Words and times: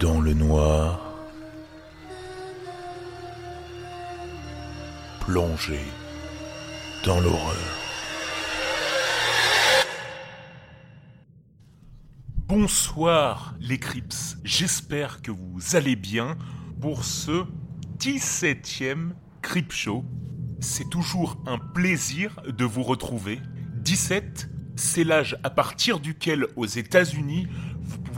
dans 0.00 0.20
le 0.20 0.32
noir, 0.32 1.00
plongé 5.20 5.80
dans 7.04 7.18
l'horreur. 7.20 7.56
Bonsoir 12.46 13.54
les 13.60 13.78
Crips, 13.78 14.36
j'espère 14.44 15.20
que 15.20 15.32
vous 15.32 15.74
allez 15.74 15.96
bien 15.96 16.36
pour 16.80 17.04
ce 17.04 17.44
17e 17.98 19.10
Crip 19.42 19.72
Show. 19.72 20.04
C'est 20.60 20.88
toujours 20.90 21.42
un 21.46 21.58
plaisir 21.58 22.40
de 22.46 22.64
vous 22.64 22.84
retrouver. 22.84 23.40
17, 23.76 24.48
c'est 24.76 25.04
l'âge 25.04 25.36
à 25.42 25.50
partir 25.50 25.98
duquel 25.98 26.46
aux 26.56 26.66
États-Unis 26.66 27.48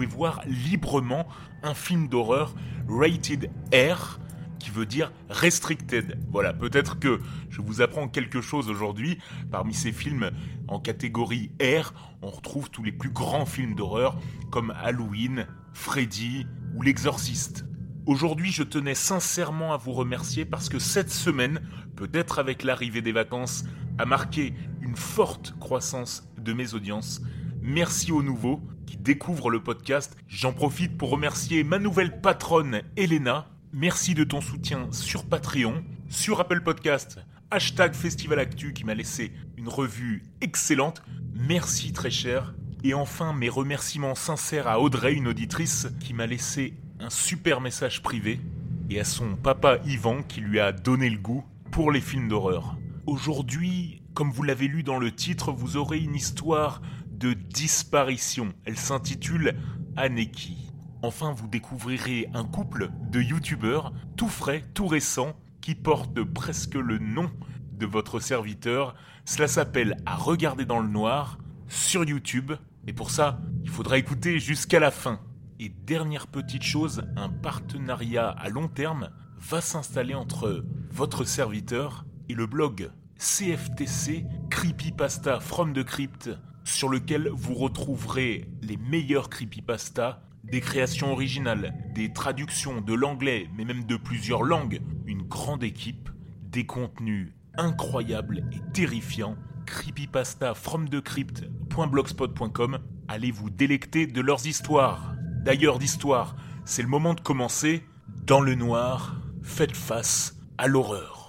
voir 0.06 0.42
librement 0.46 1.26
un 1.62 1.74
film 1.74 2.08
d'horreur 2.08 2.54
rated 2.88 3.50
R, 3.72 4.20
qui 4.60 4.70
veut 4.70 4.86
dire 4.86 5.12
restricted. 5.28 6.18
Voilà, 6.30 6.52
peut-être 6.52 6.98
que 6.98 7.20
je 7.48 7.60
vous 7.60 7.80
apprends 7.80 8.08
quelque 8.08 8.40
chose 8.40 8.68
aujourd'hui. 8.68 9.18
Parmi 9.50 9.74
ces 9.74 9.90
films 9.90 10.30
en 10.68 10.78
catégorie 10.78 11.50
R, 11.60 11.92
on 12.22 12.30
retrouve 12.30 12.70
tous 12.70 12.84
les 12.84 12.92
plus 12.92 13.10
grands 13.10 13.46
films 13.46 13.74
d'horreur 13.74 14.20
comme 14.50 14.72
Halloween, 14.82 15.46
Freddy 15.72 16.46
ou 16.74 16.82
L'Exorciste. 16.82 17.64
Aujourd'hui, 18.06 18.50
je 18.50 18.62
tenais 18.62 18.94
sincèrement 18.94 19.72
à 19.72 19.76
vous 19.76 19.92
remercier 19.92 20.44
parce 20.44 20.68
que 20.68 20.78
cette 20.78 21.10
semaine, 21.10 21.60
peut-être 21.96 22.38
avec 22.38 22.62
l'arrivée 22.62 23.02
des 23.02 23.12
vacances, 23.12 23.64
a 23.98 24.04
marqué 24.04 24.54
une 24.80 24.96
forte 24.96 25.54
croissance 25.58 26.28
de 26.38 26.52
mes 26.52 26.74
audiences. 26.74 27.20
Merci 27.62 28.12
aux 28.12 28.22
nouveaux 28.22 28.62
qui 28.90 28.96
découvrent 28.96 29.50
le 29.50 29.62
podcast. 29.62 30.16
J'en 30.26 30.52
profite 30.52 30.98
pour 30.98 31.10
remercier 31.10 31.62
ma 31.62 31.78
nouvelle 31.78 32.20
patronne 32.20 32.82
Elena. 32.96 33.46
Merci 33.72 34.14
de 34.14 34.24
ton 34.24 34.40
soutien 34.40 34.88
sur 34.90 35.26
Patreon, 35.26 35.84
sur 36.08 36.40
Apple 36.40 36.62
Podcast, 36.62 37.20
hashtag 37.52 37.94
Festival 37.94 38.40
Actu 38.40 38.72
qui 38.72 38.82
m'a 38.82 38.94
laissé 38.94 39.30
une 39.56 39.68
revue 39.68 40.24
excellente. 40.40 41.04
Merci 41.34 41.92
très 41.92 42.10
cher. 42.10 42.52
Et 42.82 42.92
enfin, 42.92 43.32
mes 43.32 43.48
remerciements 43.48 44.16
sincères 44.16 44.66
à 44.66 44.80
Audrey, 44.80 45.14
une 45.14 45.28
auditrice, 45.28 45.86
qui 46.00 46.12
m'a 46.12 46.26
laissé 46.26 46.74
un 46.98 47.10
super 47.10 47.60
message 47.60 48.02
privé, 48.02 48.40
et 48.88 48.98
à 48.98 49.04
son 49.04 49.36
papa 49.36 49.78
Yvan 49.84 50.24
qui 50.24 50.40
lui 50.40 50.58
a 50.58 50.72
donné 50.72 51.08
le 51.10 51.18
goût 51.18 51.44
pour 51.70 51.92
les 51.92 52.00
films 52.00 52.26
d'horreur. 52.26 52.76
Aujourd'hui, 53.06 54.02
comme 54.14 54.32
vous 54.32 54.42
l'avez 54.42 54.66
lu 54.66 54.82
dans 54.82 54.98
le 54.98 55.12
titre, 55.12 55.52
vous 55.52 55.76
aurez 55.76 55.98
une 55.98 56.16
histoire 56.16 56.82
de 57.20 57.34
disparition. 57.34 58.54
Elle 58.64 58.78
s'intitule 58.78 59.54
Aneki. 59.96 60.72
Enfin, 61.02 61.32
vous 61.32 61.48
découvrirez 61.48 62.28
un 62.34 62.44
couple 62.44 62.90
de 63.10 63.20
youtubeurs 63.20 63.92
tout 64.16 64.28
frais, 64.28 64.64
tout 64.74 64.86
récent, 64.86 65.36
qui 65.60 65.74
porte 65.74 66.22
presque 66.24 66.74
le 66.74 66.98
nom 66.98 67.30
de 67.72 67.86
votre 67.86 68.20
serviteur. 68.20 68.94
Cela 69.26 69.48
s'appelle 69.48 69.98
À 70.06 70.16
regarder 70.16 70.64
dans 70.64 70.80
le 70.80 70.88
noir 70.88 71.38
sur 71.68 72.04
YouTube. 72.04 72.52
Et 72.86 72.94
pour 72.94 73.10
ça, 73.10 73.38
il 73.62 73.68
faudra 73.68 73.98
écouter 73.98 74.38
jusqu'à 74.38 74.80
la 74.80 74.90
fin. 74.90 75.20
Et 75.58 75.68
dernière 75.68 76.26
petite 76.26 76.62
chose, 76.62 77.04
un 77.16 77.28
partenariat 77.28 78.30
à 78.30 78.48
long 78.48 78.68
terme 78.68 79.10
va 79.38 79.60
s'installer 79.60 80.14
entre 80.14 80.64
votre 80.90 81.24
serviteur 81.24 82.06
et 82.30 82.34
le 82.34 82.46
blog 82.46 82.90
CFTC 83.18 84.24
Creepypasta 84.48 85.40
from 85.40 85.74
the 85.74 85.84
Crypt 85.84 86.30
sur 86.70 86.88
lequel 86.88 87.28
vous 87.32 87.54
retrouverez 87.54 88.48
les 88.62 88.76
meilleurs 88.76 89.28
creepypasta, 89.28 90.22
des 90.44 90.60
créations 90.60 91.12
originales, 91.12 91.74
des 91.94 92.12
traductions 92.12 92.80
de 92.80 92.94
l'anglais, 92.94 93.48
mais 93.56 93.64
même 93.64 93.84
de 93.84 93.96
plusieurs 93.96 94.42
langues, 94.42 94.80
une 95.06 95.22
grande 95.22 95.62
équipe, 95.62 96.08
des 96.50 96.66
contenus 96.66 97.32
incroyables 97.56 98.44
et 98.52 98.72
terrifiants. 98.72 99.36
Creepypasta 99.66 100.54
from 100.54 100.88
the 100.88 101.00
crypt.blogspot.com. 101.00 102.78
Allez 103.08 103.30
vous 103.30 103.50
délecter 103.50 104.06
de 104.06 104.20
leurs 104.20 104.46
histoires. 104.46 105.14
D'ailleurs, 105.44 105.78
d'histoire, 105.78 106.36
c'est 106.64 106.82
le 106.82 106.88
moment 106.88 107.14
de 107.14 107.20
commencer. 107.20 107.84
Dans 108.26 108.40
le 108.40 108.54
noir, 108.54 109.16
faites 109.42 109.76
face 109.76 110.36
à 110.58 110.66
l'horreur. 110.66 111.19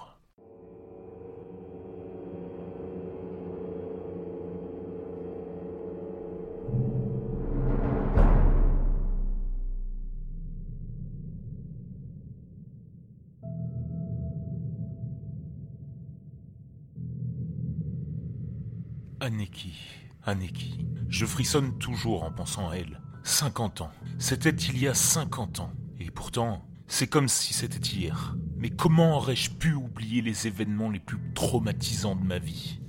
Je 21.10 21.26
frissonne 21.26 21.78
toujours 21.78 22.24
en 22.24 22.32
pensant 22.32 22.70
à 22.70 22.76
elle. 22.76 23.02
50 23.24 23.82
ans. 23.82 23.92
C'était 24.18 24.50
il 24.50 24.78
y 24.78 24.88
a 24.88 24.94
50 24.94 25.60
ans. 25.60 25.74
Et 26.00 26.10
pourtant, 26.10 26.66
c'est 26.88 27.08
comme 27.08 27.28
si 27.28 27.54
c'était 27.54 27.80
hier. 27.80 28.36
Mais 28.58 28.70
comment 28.70 29.18
aurais-je 29.18 29.52
pu 29.52 29.74
oublier 29.74 30.22
les 30.22 30.48
événements 30.48 30.90
les 30.90 31.00
plus 31.00 31.20
traumatisants 31.34 32.16
de 32.16 32.24
ma 32.24 32.40
vie? 32.40 32.80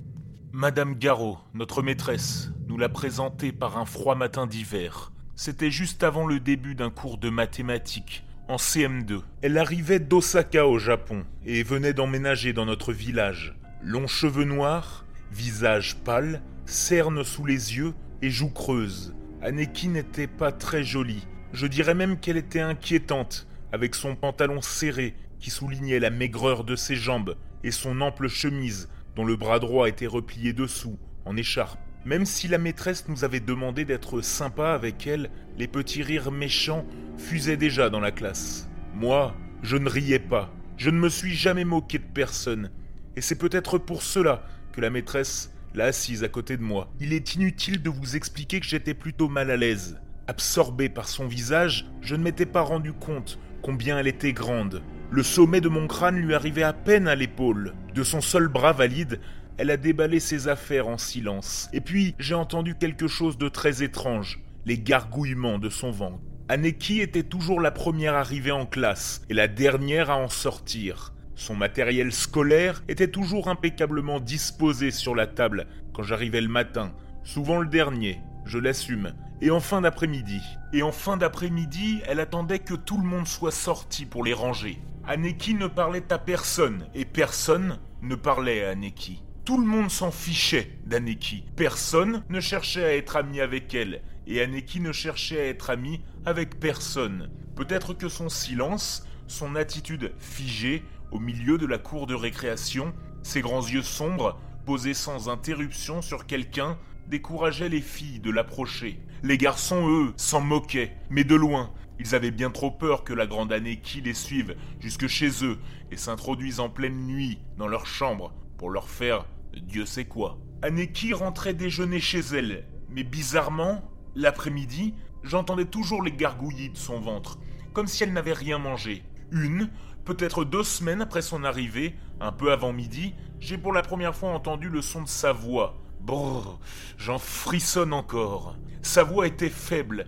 Madame 0.51 0.95
Garot, 0.95 1.37
notre 1.53 1.81
maîtresse, 1.81 2.51
nous 2.67 2.77
l'a 2.77 2.89
présentée 2.89 3.51
par 3.51 3.77
un 3.77 3.85
froid 3.85 4.15
matin 4.15 4.47
d'hiver. 4.47 5.11
C'était 5.35 5.71
juste 5.71 6.03
avant 6.03 6.27
le 6.27 6.39
début 6.39 6.75
d'un 6.75 6.91
cours 6.91 7.17
de 7.17 7.29
mathématiques, 7.29 8.23
en 8.47 8.57
CM2. 8.57 9.21
Elle 9.41 9.57
arrivait 9.57 9.99
d'Osaka 9.99 10.67
au 10.67 10.77
Japon 10.77 11.25
et 11.45 11.63
venait 11.63 11.93
d'emménager 11.93 12.53
dans 12.53 12.65
notre 12.65 12.93
village. 12.93 13.55
Longs 13.81 14.07
cheveux 14.07 14.45
noirs, 14.45 15.05
Visage 15.31 15.95
pâle, 16.03 16.43
cerne 16.65 17.23
sous 17.23 17.45
les 17.45 17.75
yeux 17.77 17.93
et 18.21 18.29
joues 18.29 18.51
creuses. 18.51 19.13
Aneki 19.41 19.89
n'était 19.89 20.27
pas 20.27 20.51
très 20.51 20.83
jolie. 20.83 21.27
Je 21.51 21.67
dirais 21.67 21.95
même 21.95 22.19
qu'elle 22.19 22.37
était 22.37 22.61
inquiétante, 22.61 23.47
avec 23.71 23.95
son 23.95 24.15
pantalon 24.15 24.61
serré 24.61 25.15
qui 25.39 25.49
soulignait 25.49 25.99
la 25.99 26.09
maigreur 26.09 26.63
de 26.63 26.75
ses 26.75 26.95
jambes 26.95 27.35
et 27.63 27.71
son 27.71 28.01
ample 28.01 28.27
chemise 28.27 28.89
dont 29.15 29.25
le 29.25 29.35
bras 29.35 29.59
droit 29.59 29.89
était 29.89 30.07
replié 30.07 30.53
dessous, 30.53 30.97
en 31.25 31.35
écharpe. 31.37 31.79
Même 32.05 32.25
si 32.25 32.47
la 32.47 32.57
maîtresse 32.57 33.07
nous 33.07 33.23
avait 33.23 33.39
demandé 33.39 33.85
d'être 33.85 34.21
sympa 34.21 34.71
avec 34.71 35.07
elle, 35.07 35.29
les 35.57 35.67
petits 35.67 36.03
rires 36.03 36.31
méchants 36.31 36.85
fusaient 37.17 37.57
déjà 37.57 37.89
dans 37.89 37.99
la 37.99 38.11
classe. 38.11 38.67
Moi, 38.93 39.35
je 39.61 39.77
ne 39.77 39.89
riais 39.89 40.19
pas. 40.19 40.51
Je 40.77 40.89
ne 40.89 40.99
me 40.99 41.09
suis 41.09 41.33
jamais 41.33 41.63
moqué 41.63 41.99
de 41.99 42.03
personne. 42.03 42.71
Et 43.15 43.21
c'est 43.21 43.37
peut-être 43.37 43.77
pour 43.77 44.03
cela 44.03 44.43
que 44.73 44.81
la 44.81 44.89
maîtresse 44.89 45.53
l'a 45.73 45.85
assise 45.85 46.23
à 46.23 46.29
côté 46.29 46.57
de 46.57 46.63
moi. 46.63 46.91
Il 46.99 47.13
est 47.13 47.35
inutile 47.35 47.81
de 47.81 47.89
vous 47.89 48.15
expliquer 48.15 48.59
que 48.59 48.65
j'étais 48.65 48.93
plutôt 48.93 49.29
mal 49.29 49.51
à 49.51 49.57
l'aise. 49.57 49.99
Absorbé 50.27 50.89
par 50.89 51.07
son 51.07 51.27
visage, 51.27 51.85
je 52.01 52.15
ne 52.15 52.23
m'étais 52.23 52.45
pas 52.45 52.61
rendu 52.61 52.93
compte 52.93 53.39
combien 53.61 53.97
elle 53.97 54.07
était 54.07 54.33
grande. 54.33 54.81
Le 55.11 55.23
sommet 55.23 55.61
de 55.61 55.69
mon 55.69 55.87
crâne 55.87 56.17
lui 56.17 56.33
arrivait 56.33 56.63
à 56.63 56.73
peine 56.73 57.07
à 57.07 57.15
l'épaule. 57.15 57.73
De 57.93 58.03
son 58.03 58.21
seul 58.21 58.47
bras 58.47 58.73
valide, 58.73 59.19
elle 59.57 59.69
a 59.69 59.77
déballé 59.77 60.19
ses 60.19 60.47
affaires 60.47 60.87
en 60.87 60.97
silence. 60.97 61.69
Et 61.73 61.81
puis, 61.81 62.15
j'ai 62.19 62.35
entendu 62.35 62.75
quelque 62.75 63.07
chose 63.07 63.37
de 63.37 63.49
très 63.49 63.83
étrange, 63.83 64.41
les 64.65 64.79
gargouillements 64.79 65.59
de 65.59 65.69
son 65.69 65.91
ventre. 65.91 66.19
Aneki 66.49 66.99
était 66.99 67.23
toujours 67.23 67.61
la 67.61 67.71
première 67.71 68.15
arrivée 68.15 68.51
en 68.51 68.65
classe 68.65 69.21
et 69.29 69.33
la 69.33 69.47
dernière 69.47 70.09
à 70.09 70.17
en 70.17 70.29
sortir. 70.29 71.13
Son 71.35 71.55
matériel 71.55 72.11
scolaire 72.11 72.83
était 72.87 73.07
toujours 73.07 73.47
impeccablement 73.47 74.19
disposé 74.19 74.91
sur 74.91 75.15
la 75.15 75.27
table 75.27 75.67
quand 75.93 76.03
j'arrivais 76.03 76.41
le 76.41 76.47
matin, 76.47 76.93
souvent 77.23 77.59
le 77.59 77.67
dernier, 77.67 78.19
je 78.45 78.57
l'assume, 78.59 79.13
et 79.41 79.51
en 79.51 79.59
fin 79.59 79.81
d'après-midi. 79.81 80.41
Et 80.73 80.83
en 80.83 80.91
fin 80.91 81.17
d'après-midi, 81.17 82.01
elle 82.05 82.19
attendait 82.19 82.59
que 82.59 82.75
tout 82.75 82.97
le 82.97 83.07
monde 83.07 83.27
soit 83.27 83.51
sorti 83.51 84.05
pour 84.05 84.23
les 84.23 84.33
ranger. 84.33 84.79
Aneki 85.05 85.55
ne 85.55 85.67
parlait 85.67 86.11
à 86.11 86.17
personne, 86.17 86.87
et 86.93 87.05
personne 87.05 87.79
ne 88.01 88.15
parlait 88.15 88.63
à 88.63 88.69
Aneki. 88.69 89.23
Tout 89.43 89.59
le 89.59 89.67
monde 89.67 89.91
s'en 89.91 90.11
fichait 90.11 90.77
d'Aneki. 90.85 91.43
Personne 91.57 92.23
ne 92.29 92.39
cherchait 92.39 92.85
à 92.85 92.95
être 92.95 93.17
ami 93.17 93.41
avec 93.41 93.73
elle, 93.73 94.01
et 94.27 94.41
Aneki 94.41 94.79
ne 94.79 94.91
cherchait 94.91 95.41
à 95.41 95.47
être 95.47 95.69
ami 95.69 96.01
avec 96.25 96.59
personne. 96.59 97.29
Peut-être 97.55 97.93
que 97.93 98.07
son 98.07 98.29
silence, 98.29 99.05
son 99.27 99.55
attitude 99.55 100.13
figée, 100.17 100.83
au 101.13 101.19
milieu 101.19 101.57
de 101.57 101.65
la 101.65 101.77
cour 101.77 102.07
de 102.07 102.15
récréation, 102.15 102.93
ses 103.21 103.41
grands 103.41 103.65
yeux 103.65 103.83
sombres, 103.83 104.39
posés 104.65 104.93
sans 104.93 105.29
interruption 105.29 106.01
sur 106.01 106.25
quelqu'un, 106.25 106.77
décourageaient 107.07 107.69
les 107.69 107.81
filles 107.81 108.19
de 108.19 108.31
l'approcher. 108.31 108.99
Les 109.21 109.37
garçons, 109.37 109.87
eux, 109.87 110.13
s'en 110.17 110.41
moquaient, 110.41 110.97
mais 111.09 111.23
de 111.23 111.35
loin. 111.35 111.71
Ils 111.99 112.15
avaient 112.15 112.31
bien 112.31 112.49
trop 112.49 112.71
peur 112.71 113.03
que 113.03 113.13
la 113.13 113.27
grande 113.27 113.53
Aneki 113.53 114.01
les 114.01 114.13
suive 114.13 114.55
jusque 114.79 115.07
chez 115.07 115.45
eux 115.45 115.59
et 115.91 115.97
s'introduise 115.97 116.59
en 116.59 116.69
pleine 116.69 117.05
nuit 117.05 117.37
dans 117.57 117.67
leur 117.67 117.85
chambre 117.85 118.33
pour 118.57 118.71
leur 118.71 118.89
faire 118.89 119.25
Dieu 119.61 119.85
sait 119.85 120.05
quoi. 120.05 120.39
Aneki 120.63 121.13
rentrait 121.13 121.53
déjeuner 121.53 121.99
chez 121.99 122.21
elle, 122.33 122.65
mais 122.89 123.03
bizarrement, 123.03 123.83
l'après-midi, 124.15 124.95
j'entendais 125.23 125.65
toujours 125.65 126.01
les 126.01 126.11
gargouillis 126.11 126.69
de 126.69 126.77
son 126.77 126.99
ventre 126.99 127.37
comme 127.73 127.87
si 127.87 128.03
elle 128.03 128.13
n'avait 128.13 128.33
rien 128.33 128.59
mangé. 128.59 129.03
Une, 129.31 129.69
peut-être 130.05 130.45
deux 130.45 130.63
semaines 130.63 131.01
après 131.01 131.21
son 131.21 131.43
arrivée, 131.43 131.95
un 132.19 132.31
peu 132.31 132.51
avant 132.51 132.73
midi, 132.73 133.15
j'ai 133.39 133.57
pour 133.57 133.73
la 133.73 133.81
première 133.81 134.15
fois 134.15 134.29
entendu 134.29 134.69
le 134.69 134.81
son 134.81 135.01
de 135.01 135.07
sa 135.07 135.33
voix. 135.33 135.75
Brrr, 136.01 136.59
j'en 136.97 137.17
frissonne 137.17 137.93
encore. 137.93 138.55
Sa 138.81 139.03
voix 139.03 139.27
était 139.27 139.49
faible, 139.49 140.07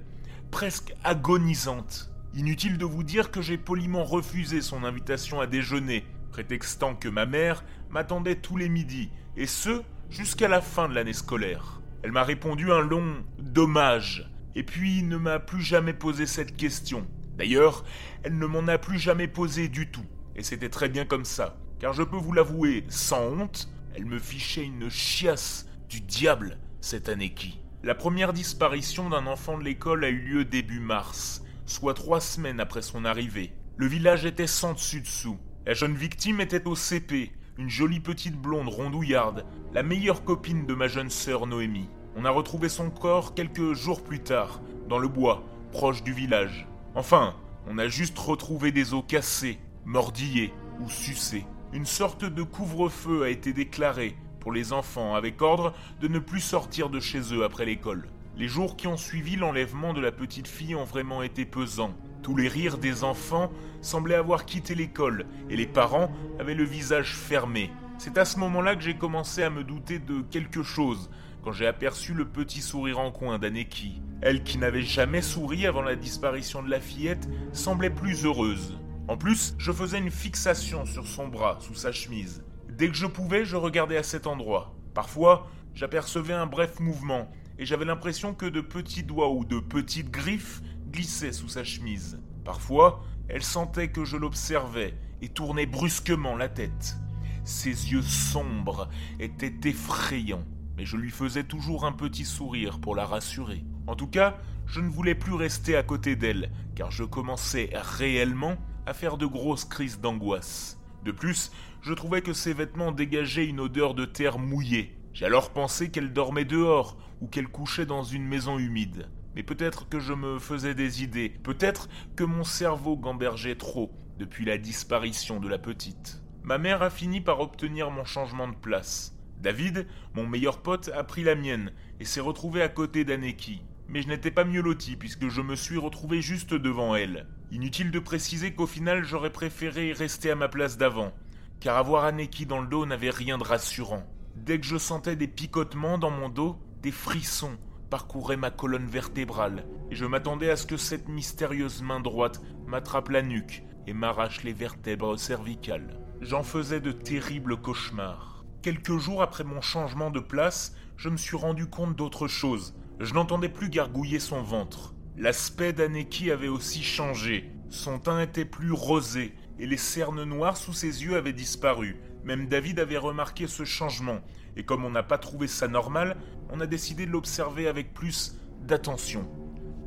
presque 0.52 0.94
agonisante. 1.04 2.12
Inutile 2.34 2.78
de 2.78 2.86
vous 2.86 3.04
dire 3.04 3.32
que 3.32 3.42
j'ai 3.42 3.58
poliment 3.58 4.04
refusé 4.04 4.62
son 4.62 4.84
invitation 4.84 5.40
à 5.40 5.48
déjeuner, 5.48 6.06
prétextant 6.32 6.96
que 6.96 7.08
ma 7.08 7.26
mère 7.26 7.64
m'attendait 7.90 8.36
tous 8.36 8.58
les 8.58 8.68
midis, 8.68 9.10
et 9.38 9.48
ce, 9.48 9.82
jusqu'à 10.10 10.50
la 10.50 10.60
fin 10.60 10.90
de 10.90 10.94
l'année 10.94 11.14
scolaire. 11.14 11.82
Elle 12.04 12.12
m'a 12.12 12.24
répondu 12.24 12.72
un 12.74 12.82
long 12.82 13.24
dommage, 13.40 14.30
et 14.54 14.64
puis 14.64 15.02
ne 15.04 15.16
m'a 15.16 15.40
plus 15.40 15.62
jamais 15.62 15.94
posé 15.94 16.26
cette 16.26 16.58
question. 16.58 17.08
D'ailleurs, 17.38 17.84
elle 18.24 18.38
ne 18.38 18.46
m'en 18.46 18.68
a 18.68 18.78
plus 18.78 19.00
jamais 19.00 19.28
posé 19.28 19.68
du 19.68 19.92
tout, 19.92 20.06
et 20.36 20.44
c'était 20.44 20.70
très 20.70 20.90
bien 20.90 21.06
comme 21.06 21.26
ça, 21.26 21.58
car 21.80 21.94
je 21.94 22.04
peux 22.04 22.18
vous 22.18 22.34
l'avouer 22.34 22.86
sans 22.88 23.22
honte, 23.22 23.70
elle 23.96 24.06
me 24.06 24.20
fichait 24.20 24.64
une 24.64 24.90
chiasse 24.90 25.68
du 25.90 26.02
diable 26.02 26.58
cette 26.82 27.10
année 27.10 27.34
qui. 27.34 27.60
La 27.84 27.96
première 27.96 28.34
disparition 28.34 29.10
d'un 29.10 29.28
enfant 29.28 29.58
de 29.58 29.64
l'école 29.64 30.06
a 30.06 30.10
eu 30.10 30.20
lieu 30.20 30.46
début 30.46 30.80
mars, 30.80 31.44
soit 31.66 31.94
trois 31.94 32.22
semaines 32.22 32.60
après 32.60 32.82
son 32.82 33.06
arrivée. 33.06 33.54
Le 33.78 33.88
village 33.88 34.26
était 34.26 34.48
sans 34.48 34.74
dessus-dessous. 34.74 35.38
La 35.66 35.74
jeune 35.74 35.96
victime 35.96 36.42
était 36.42 36.68
au 36.68 36.76
CP, 36.76 37.32
une 37.58 37.70
jolie 37.70 38.00
petite 38.00 38.36
blonde 38.36 38.70
rondouillarde, 38.70 39.46
la 39.74 39.84
meilleure 39.84 40.24
copine 40.24 40.66
de 40.66 40.74
ma 40.74 40.88
jeune 40.88 41.10
sœur 41.10 41.48
Noémie. 41.48 41.90
On 42.16 42.26
a 42.26 42.30
retrouvé 42.30 42.70
son 42.70 42.90
corps 42.90 43.34
quelques 43.34 43.74
jours 43.74 44.04
plus 44.04 44.20
tard, 44.20 44.62
dans 44.88 45.00
le 45.00 45.08
bois, 45.08 45.44
proche 45.72 46.04
du 46.04 46.14
village. 46.14 46.68
Enfin, 46.98 47.36
on 47.68 47.78
a 47.78 47.90
juste 47.90 48.18
retrouvé 48.18 48.72
des 48.72 48.94
os 48.94 49.04
cassés, 49.06 49.60
mordillés 49.84 50.54
ou 50.80 50.90
sucés. 50.90 51.46
Une 51.74 51.86
sorte 51.86 52.24
de 52.24 52.42
couvre-feu 52.42 53.24
a 53.24 53.30
été 53.30 53.52
déclaré 53.52 54.16
pour 54.40 54.54
les 54.54 54.72
enfants 54.72 55.14
avec 55.14 55.42
ordre 55.42 55.74
de 56.00 56.08
ne 56.08 56.20
plus 56.20 56.40
sortir 56.40 56.90
de 56.90 57.02
chez 57.02 57.34
eux 57.34 57.44
après 57.44 57.66
l'école. 57.66 58.08
Les 58.38 58.48
jours 58.48 58.78
qui 58.78 58.88
ont 58.88 58.96
suivi 58.96 59.36
l'enlèvement 59.36 59.94
de 59.94 60.00
la 60.00 60.14
petite 60.14 60.48
fille 60.48 60.74
ont 60.74 60.86
vraiment 60.86 61.22
été 61.22 61.44
pesants. 61.44 61.94
Tous 62.24 62.38
les 62.38 62.48
rires 62.48 62.78
des 62.78 63.04
enfants 63.04 63.52
semblaient 63.82 64.16
avoir 64.16 64.46
quitté 64.46 64.74
l'école 64.74 65.26
et 65.50 65.58
les 65.58 65.68
parents 65.68 66.10
avaient 66.40 66.56
le 66.56 66.64
visage 66.64 67.14
fermé. 67.14 67.72
C'est 67.98 68.18
à 68.18 68.24
ce 68.24 68.40
moment-là 68.40 68.74
que 68.76 68.84
j'ai 68.84 68.96
commencé 68.96 69.44
à 69.44 69.50
me 69.50 69.66
douter 69.66 70.00
de 70.00 70.22
quelque 70.22 70.64
chose 70.64 71.10
quand 71.46 71.52
j'ai 71.52 71.68
aperçu 71.68 72.16
le 72.16 72.26
petit 72.26 72.60
sourire 72.60 72.98
en 72.98 73.12
coin 73.12 73.38
d'Aneki. 73.38 74.02
Elle 74.22 74.44
qui 74.44 74.58
n'avait 74.58 74.82
jamais 74.82 75.22
souri 75.22 75.68
avant 75.68 75.84
la 75.84 75.96
disparition 75.96 76.64
de 76.64 76.72
la 76.72 76.80
fillette 76.80 77.30
semblait 77.54 77.92
plus 77.92 78.26
heureuse. 78.26 78.80
En 79.08 79.16
plus, 79.16 79.54
je 79.60 79.72
faisais 79.72 80.00
une 80.00 80.10
fixation 80.10 80.86
sur 80.86 81.06
son 81.06 81.28
bras 81.28 81.60
sous 81.62 81.76
sa 81.76 81.92
chemise. 81.92 82.44
Dès 82.68 82.90
que 82.90 82.96
je 82.96 83.06
pouvais, 83.06 83.46
je 83.46 83.58
regardais 83.58 83.98
à 83.98 84.02
cet 84.02 84.26
endroit. 84.26 84.74
Parfois, 84.96 85.48
j'apercevais 85.76 86.34
un 86.34 86.48
bref 86.48 86.80
mouvement 86.80 87.30
et 87.60 87.66
j'avais 87.68 87.86
l'impression 87.86 88.34
que 88.34 88.48
de 88.48 88.62
petits 88.62 89.04
doigts 89.04 89.30
ou 89.30 89.46
de 89.46 89.60
petites 89.60 90.10
griffes 90.10 90.64
glissait 90.90 91.32
sous 91.32 91.50
sa 91.50 91.64
chemise. 91.64 92.20
Parfois, 92.44 93.04
elle 93.28 93.44
sentait 93.44 93.90
que 93.90 94.04
je 94.04 94.18
l'observais 94.18 94.96
et 95.22 95.30
tournait 95.30 95.68
brusquement 95.68 96.36
la 96.36 96.50
tête. 96.50 96.98
Ses 97.44 97.92
yeux 97.92 98.02
sombres 98.02 98.90
étaient 99.20 99.70
effrayants, 99.70 100.44
mais 100.78 100.86
je 100.86 100.98
lui 100.98 101.12
faisais 101.12 101.44
toujours 101.44 101.86
un 101.86 101.92
petit 101.92 102.26
sourire 102.26 102.80
pour 102.80 102.96
la 102.96 103.06
rassurer. 103.06 103.64
En 103.88 103.96
tout 103.96 104.08
cas, 104.08 104.38
je 104.66 104.82
ne 104.82 104.90
voulais 104.90 105.16
plus 105.16 105.34
rester 105.34 105.76
à 105.76 105.84
côté 105.84 106.16
d'elle, 106.16 106.52
car 106.76 106.92
je 106.92 107.04
commençais 107.04 107.70
réellement 107.74 108.58
à 108.86 108.94
faire 108.94 109.18
de 109.18 109.26
grosses 109.26 109.66
crises 109.66 110.00
d'angoisse. 110.00 110.80
De 111.04 111.12
plus, 111.12 111.52
je 111.82 111.94
trouvais 111.94 112.22
que 112.22 112.34
ses 112.34 112.54
vêtements 112.54 112.92
dégageaient 112.92 113.46
une 113.46 113.60
odeur 113.60 113.94
de 113.94 114.06
terre 114.06 114.40
mouillée. 114.40 114.98
J'ai 115.14 115.26
alors 115.26 115.52
pensé 115.52 115.92
qu'elle 115.92 116.14
dormait 116.14 116.46
dehors 116.46 116.98
ou 117.22 117.28
qu'elle 117.28 117.48
couchait 117.48 117.86
dans 117.86 118.04
une 118.04 118.26
maison 118.26 118.58
humide. 118.58 119.08
Mais 119.36 119.44
peut-être 119.44 119.88
que 119.88 120.00
je 120.00 120.14
me 120.14 120.40
faisais 120.40 120.76
des 120.76 121.04
idées, 121.04 121.30
peut-être 121.30 121.90
que 122.16 122.24
mon 122.24 122.44
cerveau 122.44 122.98
gambergeait 122.98 123.56
trop 123.56 123.92
depuis 124.18 124.46
la 124.46 124.58
disparition 124.58 125.40
de 125.40 125.48
la 125.48 125.58
petite. 125.58 126.22
Ma 126.44 126.58
mère 126.58 126.82
a 126.82 126.90
fini 126.90 127.22
par 127.22 127.40
obtenir 127.40 127.92
mon 127.92 128.06
changement 128.06 128.48
de 128.48 128.56
place. 128.56 129.15
David, 129.42 129.88
mon 130.14 130.28
meilleur 130.28 130.62
pote, 130.62 130.90
a 130.96 131.04
pris 131.04 131.24
la 131.24 131.36
mienne 131.36 131.72
et 132.00 132.06
s'est 132.06 132.22
retrouvé 132.22 132.62
à 132.62 132.70
côté 132.70 133.04
d'Aneki. 133.06 133.62
Mais 133.88 134.02
je 134.02 134.08
n'étais 134.08 134.32
pas 134.32 134.46
mieux 134.46 134.62
loti 134.62 134.96
puisque 134.96 135.30
je 135.30 135.42
me 135.42 135.56
suis 135.56 135.78
retrouvé 135.78 136.22
juste 136.22 136.54
devant 136.54 136.96
elle. 136.96 137.28
Inutile 137.52 137.92
de 137.92 138.00
préciser 138.00 138.54
qu'au 138.54 138.68
final 138.68 139.04
j'aurais 139.04 139.32
préféré 139.32 139.94
rester 139.94 140.32
à 140.32 140.36
ma 140.36 140.48
place 140.48 140.78
d'avant, 140.78 141.14
car 141.60 141.78
avoir 141.78 142.06
Aneki 142.06 142.46
dans 142.46 142.62
le 142.62 142.68
dos 142.68 142.86
n'avait 142.86 143.12
rien 143.12 143.38
de 143.38 143.44
rassurant. 143.44 144.04
Dès 144.36 144.60
que 144.60 144.66
je 144.66 144.78
sentais 144.78 145.16
des 145.16 145.28
picotements 145.28 145.98
dans 145.98 146.10
mon 146.10 146.30
dos, 146.30 146.58
des 146.82 146.92
frissons, 146.92 147.58
parcourait 147.90 148.38
ma 148.38 148.52
colonne 148.52 148.88
vertébrale, 148.88 149.66
et 149.92 149.96
je 149.96 150.06
m'attendais 150.06 150.50
à 150.50 150.56
ce 150.56 150.66
que 150.66 150.78
cette 150.78 151.08
mystérieuse 151.08 151.82
main 151.82 152.00
droite 152.00 152.42
m'attrape 152.68 153.10
la 153.10 153.22
nuque 153.22 153.64
et 153.88 153.94
m'arrache 153.94 154.44
les 154.44 154.54
vertèbres 154.54 155.18
cervicales. 155.18 156.00
J'en 156.22 156.44
faisais 156.44 156.82
de 156.82 156.92
terribles 156.92 157.58
cauchemars. 157.58 158.35
Quelques 158.66 158.98
jours 158.98 159.22
après 159.22 159.44
mon 159.44 159.62
changement 159.62 160.10
de 160.10 160.20
place, 160.20 160.74
je 160.98 161.10
me 161.10 161.18
suis 161.18 161.38
rendu 161.38 161.68
compte 161.68 161.96
d'autre 161.96 162.28
chose. 162.28 162.74
Je 163.00 163.14
n'entendais 163.14 163.48
plus 163.48 163.70
gargouiller 163.70 164.18
son 164.18 164.42
ventre. 164.42 164.96
L'aspect 165.18 165.72
d'Aneki 165.72 166.32
avait 166.32 166.48
aussi 166.48 166.82
changé. 166.82 167.52
Son 167.70 168.00
teint 168.00 168.20
était 168.22 168.44
plus 168.44 168.72
rosé, 168.72 169.36
et 169.60 169.68
les 169.68 169.78
cernes 169.78 170.24
noires 170.24 170.58
sous 170.58 170.74
ses 170.74 171.04
yeux 171.04 171.16
avaient 171.16 171.32
disparu. 171.32 171.98
Même 172.24 172.48
David 172.48 172.80
avait 172.80 172.98
remarqué 172.98 173.46
ce 173.46 173.66
changement, 173.66 174.22
et 174.58 174.64
comme 174.64 174.84
on 174.84 174.90
n'a 174.90 175.04
pas 175.04 175.20
trouvé 175.20 175.46
ça 175.46 175.68
normal, 175.68 176.18
on 176.50 176.60
a 176.60 176.66
décidé 176.66 177.06
de 177.06 177.12
l'observer 177.12 177.68
avec 177.68 177.94
plus 177.94 178.36
d'attention. 178.64 179.30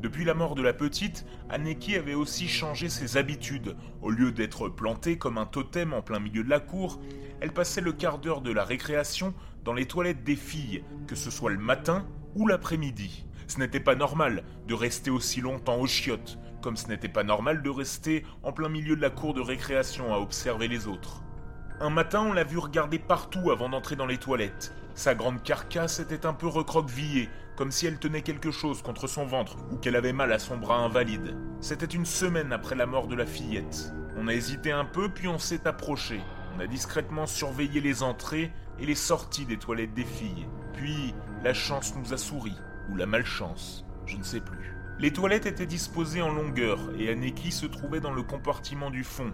Depuis 0.01 0.23
la 0.23 0.33
mort 0.33 0.55
de 0.55 0.61
la 0.61 0.71
petite, 0.71 1.25
Aneki 1.49 1.97
avait 1.97 2.13
aussi 2.13 2.47
changé 2.47 2.87
ses 2.87 3.17
habitudes. 3.17 3.75
Au 4.01 4.09
lieu 4.09 4.31
d'être 4.31 4.69
plantée 4.69 5.17
comme 5.17 5.37
un 5.37 5.45
totem 5.45 5.91
en 5.91 6.01
plein 6.01 6.19
milieu 6.19 6.41
de 6.41 6.49
la 6.49 6.61
cour, 6.61 7.01
elle 7.41 7.51
passait 7.51 7.81
le 7.81 7.91
quart 7.91 8.17
d'heure 8.17 8.39
de 8.39 8.53
la 8.53 8.63
récréation 8.63 9.33
dans 9.65 9.73
les 9.73 9.87
toilettes 9.87 10.23
des 10.23 10.37
filles, 10.37 10.85
que 11.05 11.15
ce 11.15 11.29
soit 11.29 11.51
le 11.51 11.57
matin 11.57 12.05
ou 12.35 12.47
l'après-midi. 12.47 13.25
Ce 13.47 13.59
n'était 13.59 13.81
pas 13.81 13.95
normal 13.95 14.45
de 14.67 14.73
rester 14.73 15.09
aussi 15.09 15.41
longtemps 15.41 15.79
aux 15.81 15.87
chiottes, 15.87 16.37
comme 16.61 16.77
ce 16.77 16.87
n'était 16.87 17.09
pas 17.09 17.23
normal 17.23 17.61
de 17.61 17.69
rester 17.69 18.23
en 18.43 18.53
plein 18.53 18.69
milieu 18.69 18.95
de 18.95 19.01
la 19.01 19.09
cour 19.09 19.33
de 19.33 19.41
récréation 19.41 20.13
à 20.13 20.19
observer 20.19 20.69
les 20.69 20.87
autres. 20.87 21.23
Un 21.81 21.89
matin, 21.89 22.21
on 22.21 22.31
l'a 22.31 22.45
vu 22.45 22.57
regarder 22.57 22.99
partout 22.99 23.51
avant 23.51 23.67
d'entrer 23.67 23.97
dans 23.97 24.05
les 24.05 24.17
toilettes. 24.17 24.73
Sa 24.95 25.15
grande 25.15 25.43
carcasse 25.43 25.99
était 25.99 26.25
un 26.25 26.33
peu 26.33 26.47
recroquevillée, 26.47 27.29
comme 27.59 27.71
si 27.73 27.87
elle 27.87 27.99
tenait 27.99 28.21
quelque 28.21 28.51
chose 28.51 28.81
contre 28.81 29.07
son 29.07 29.25
ventre 29.25 29.57
ou 29.69 29.75
qu'elle 29.75 29.97
avait 29.97 30.13
mal 30.13 30.31
à 30.31 30.39
son 30.39 30.55
bras 30.55 30.77
invalide. 30.77 31.35
C'était 31.59 31.85
une 31.85 32.05
semaine 32.05 32.53
après 32.53 32.73
la 32.73 32.85
mort 32.85 33.07
de 33.07 33.15
la 33.15 33.25
fillette. 33.25 33.91
On 34.15 34.29
a 34.29 34.33
hésité 34.33 34.71
un 34.71 34.85
peu, 34.85 35.09
puis 35.09 35.27
on 35.27 35.37
s'est 35.37 35.67
approché. 35.67 36.21
On 36.55 36.61
a 36.61 36.67
discrètement 36.67 37.25
surveillé 37.25 37.81
les 37.81 38.01
entrées 38.01 38.53
et 38.79 38.85
les 38.85 38.95
sorties 38.95 39.45
des 39.45 39.57
toilettes 39.57 39.93
des 39.93 40.05
filles. 40.05 40.47
Puis, 40.71 41.13
la 41.43 41.53
chance 41.53 41.93
nous 41.97 42.13
a 42.13 42.17
souri, 42.17 42.55
ou 42.89 42.95
la 42.95 43.05
malchance, 43.05 43.85
je 44.05 44.15
ne 44.15 44.23
sais 44.23 44.39
plus. 44.39 44.73
Les 44.97 45.11
toilettes 45.11 45.45
étaient 45.45 45.65
disposées 45.65 46.21
en 46.21 46.31
longueur 46.31 46.79
et 46.97 47.09
Aneki 47.09 47.51
se 47.51 47.65
trouvait 47.65 47.99
dans 47.99 48.13
le 48.13 48.23
compartiment 48.23 48.89
du 48.89 49.03
fond, 49.03 49.33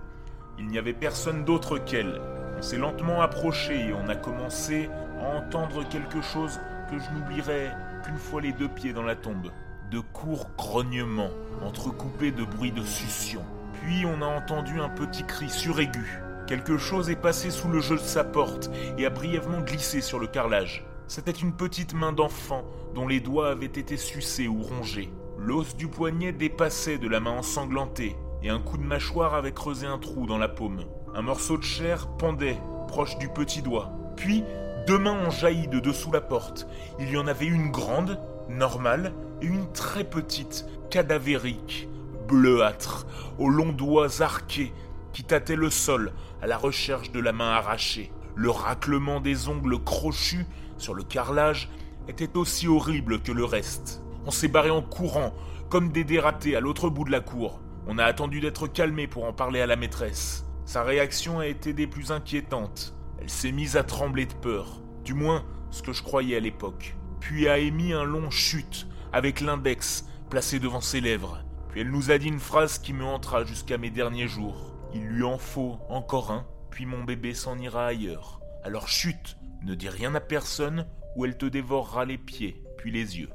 il 0.57 0.65
n'y 0.65 0.79
avait 0.79 0.93
personne 0.93 1.45
d'autre 1.45 1.77
qu'elle. 1.77 2.19
On 2.57 2.63
s'est 2.63 2.79
lentement 2.79 3.21
approché 3.21 3.89
et 3.89 3.93
on 3.93 4.09
a 4.09 4.15
commencé 4.15 4.89
à 5.21 5.27
entendre 5.37 5.87
quelque 5.87 6.23
chose 6.23 6.59
que 6.89 6.97
je 6.97 7.11
n'oublierai 7.11 7.69
fois 8.17 8.41
les 8.41 8.51
deux 8.51 8.69
pieds 8.69 8.93
dans 8.93 9.03
la 9.03 9.15
tombe. 9.15 9.51
De 9.91 9.99
courts 9.99 10.49
grognements, 10.57 11.31
entrecoupés 11.61 12.31
de 12.31 12.43
bruits 12.43 12.71
de 12.71 12.83
succion. 12.83 13.41
Puis 13.81 14.05
on 14.05 14.21
a 14.21 14.25
entendu 14.25 14.79
un 14.79 14.89
petit 14.89 15.23
cri 15.23 15.49
suraigu. 15.49 16.21
Quelque 16.47 16.77
chose 16.77 17.09
est 17.09 17.15
passé 17.15 17.49
sous 17.49 17.69
le 17.69 17.79
jeu 17.79 17.95
de 17.95 18.01
sa 18.01 18.23
porte 18.23 18.69
et 18.97 19.05
a 19.05 19.09
brièvement 19.09 19.61
glissé 19.61 20.01
sur 20.01 20.19
le 20.19 20.27
carrelage. 20.27 20.85
C'était 21.07 21.31
une 21.31 21.53
petite 21.53 21.93
main 21.93 22.13
d'enfant 22.13 22.63
dont 22.93 23.07
les 23.07 23.19
doigts 23.19 23.49
avaient 23.49 23.65
été 23.65 23.97
sucés 23.97 24.47
ou 24.47 24.61
rongés. 24.61 25.11
L'os 25.37 25.75
du 25.75 25.87
poignet 25.87 26.31
dépassait 26.31 26.97
de 26.97 27.07
la 27.07 27.19
main 27.19 27.31
ensanglantée 27.31 28.15
et 28.41 28.49
un 28.49 28.59
coup 28.59 28.77
de 28.77 28.83
mâchoire 28.83 29.33
avait 29.33 29.53
creusé 29.53 29.87
un 29.87 29.97
trou 29.97 30.27
dans 30.27 30.37
la 30.37 30.47
paume. 30.47 30.85
Un 31.15 31.21
morceau 31.21 31.57
de 31.57 31.63
chair 31.63 32.07
pendait, 32.17 32.57
proche 32.87 33.17
du 33.17 33.29
petit 33.29 33.61
doigt. 33.61 33.91
Puis, 34.15 34.43
deux 34.87 34.97
mains 34.99 35.25
ont 35.25 35.31
jailli 35.31 35.67
de 35.67 35.79
dessous 35.79 36.11
la 36.11 36.21
porte. 36.21 36.67
Il 36.99 37.09
y 37.09 37.17
en 37.17 37.27
avait 37.27 37.47
une 37.47 37.71
grande, 37.71 38.19
normale, 38.49 39.13
et 39.41 39.45
une 39.47 39.71
très 39.71 40.03
petite, 40.03 40.65
cadavérique, 40.89 41.89
bleuâtre, 42.27 43.07
aux 43.39 43.49
longs 43.49 43.73
doigts 43.73 44.21
arqués, 44.21 44.73
qui 45.11 45.23
tâtaient 45.23 45.55
le 45.55 45.69
sol 45.69 46.13
à 46.41 46.47
la 46.47 46.57
recherche 46.57 47.11
de 47.11 47.19
la 47.19 47.31
main 47.31 47.49
arrachée. 47.49 48.11
Le 48.35 48.49
raclement 48.49 49.21
des 49.21 49.47
ongles 49.47 49.83
crochus 49.83 50.45
sur 50.77 50.93
le 50.93 51.03
carrelage 51.03 51.69
était 52.07 52.37
aussi 52.37 52.67
horrible 52.67 53.21
que 53.21 53.31
le 53.31 53.45
reste. 53.45 54.03
On 54.25 54.31
s'est 54.31 54.47
barré 54.47 54.69
en 54.69 54.81
courant, 54.81 55.33
comme 55.69 55.91
des 55.91 56.03
dératés 56.03 56.55
à 56.55 56.59
l'autre 56.59 56.89
bout 56.89 57.05
de 57.05 57.11
la 57.11 57.21
cour. 57.21 57.59
On 57.87 57.97
a 57.97 58.03
attendu 58.03 58.39
d'être 58.39 58.67
calmé 58.67 59.07
pour 59.07 59.25
en 59.25 59.33
parler 59.33 59.61
à 59.61 59.67
la 59.67 59.75
maîtresse. 59.75 60.45
Sa 60.65 60.83
réaction 60.83 61.39
a 61.39 61.47
été 61.47 61.73
des 61.73 61.87
plus 61.87 62.11
inquiétantes. 62.11 62.94
Elle 63.19 63.29
s'est 63.29 63.51
mise 63.51 63.77
à 63.77 63.83
trembler 63.83 64.25
de 64.25 64.33
peur, 64.33 64.81
du 65.03 65.13
moins 65.13 65.45
ce 65.71 65.81
que 65.81 65.93
je 65.93 66.03
croyais 66.03 66.35
à 66.35 66.39
l'époque. 66.39 66.95
Puis 67.19 67.47
a 67.47 67.57
émis 67.57 67.93
un 67.93 68.03
long 68.03 68.29
chute 68.29 68.87
avec 69.11 69.41
l'index 69.41 70.05
placé 70.29 70.59
devant 70.59 70.81
ses 70.81 71.01
lèvres. 71.01 71.43
Puis 71.69 71.81
elle 71.81 71.91
nous 71.91 72.11
a 72.11 72.17
dit 72.17 72.27
une 72.27 72.39
phrase 72.39 72.79
qui 72.79 72.93
me 72.93 73.03
hantera 73.03 73.43
jusqu'à 73.43 73.77
mes 73.77 73.89
derniers 73.89 74.27
jours. 74.27 74.73
Il 74.93 75.05
lui 75.05 75.23
en 75.23 75.37
faut 75.37 75.77
encore 75.89 76.31
un, 76.31 76.45
puis 76.69 76.85
mon 76.85 77.03
bébé 77.03 77.33
s'en 77.33 77.57
ira 77.57 77.87
ailleurs. 77.87 78.39
Alors 78.63 78.87
chute, 78.87 79.37
ne 79.63 79.75
dis 79.75 79.89
rien 79.89 80.15
à 80.15 80.19
personne 80.19 80.85
ou 81.15 81.25
elle 81.25 81.37
te 81.37 81.45
dévorera 81.45 82.05
les 82.05 82.17
pieds, 82.17 82.61
puis 82.77 82.91
les 82.91 83.19
yeux. 83.19 83.29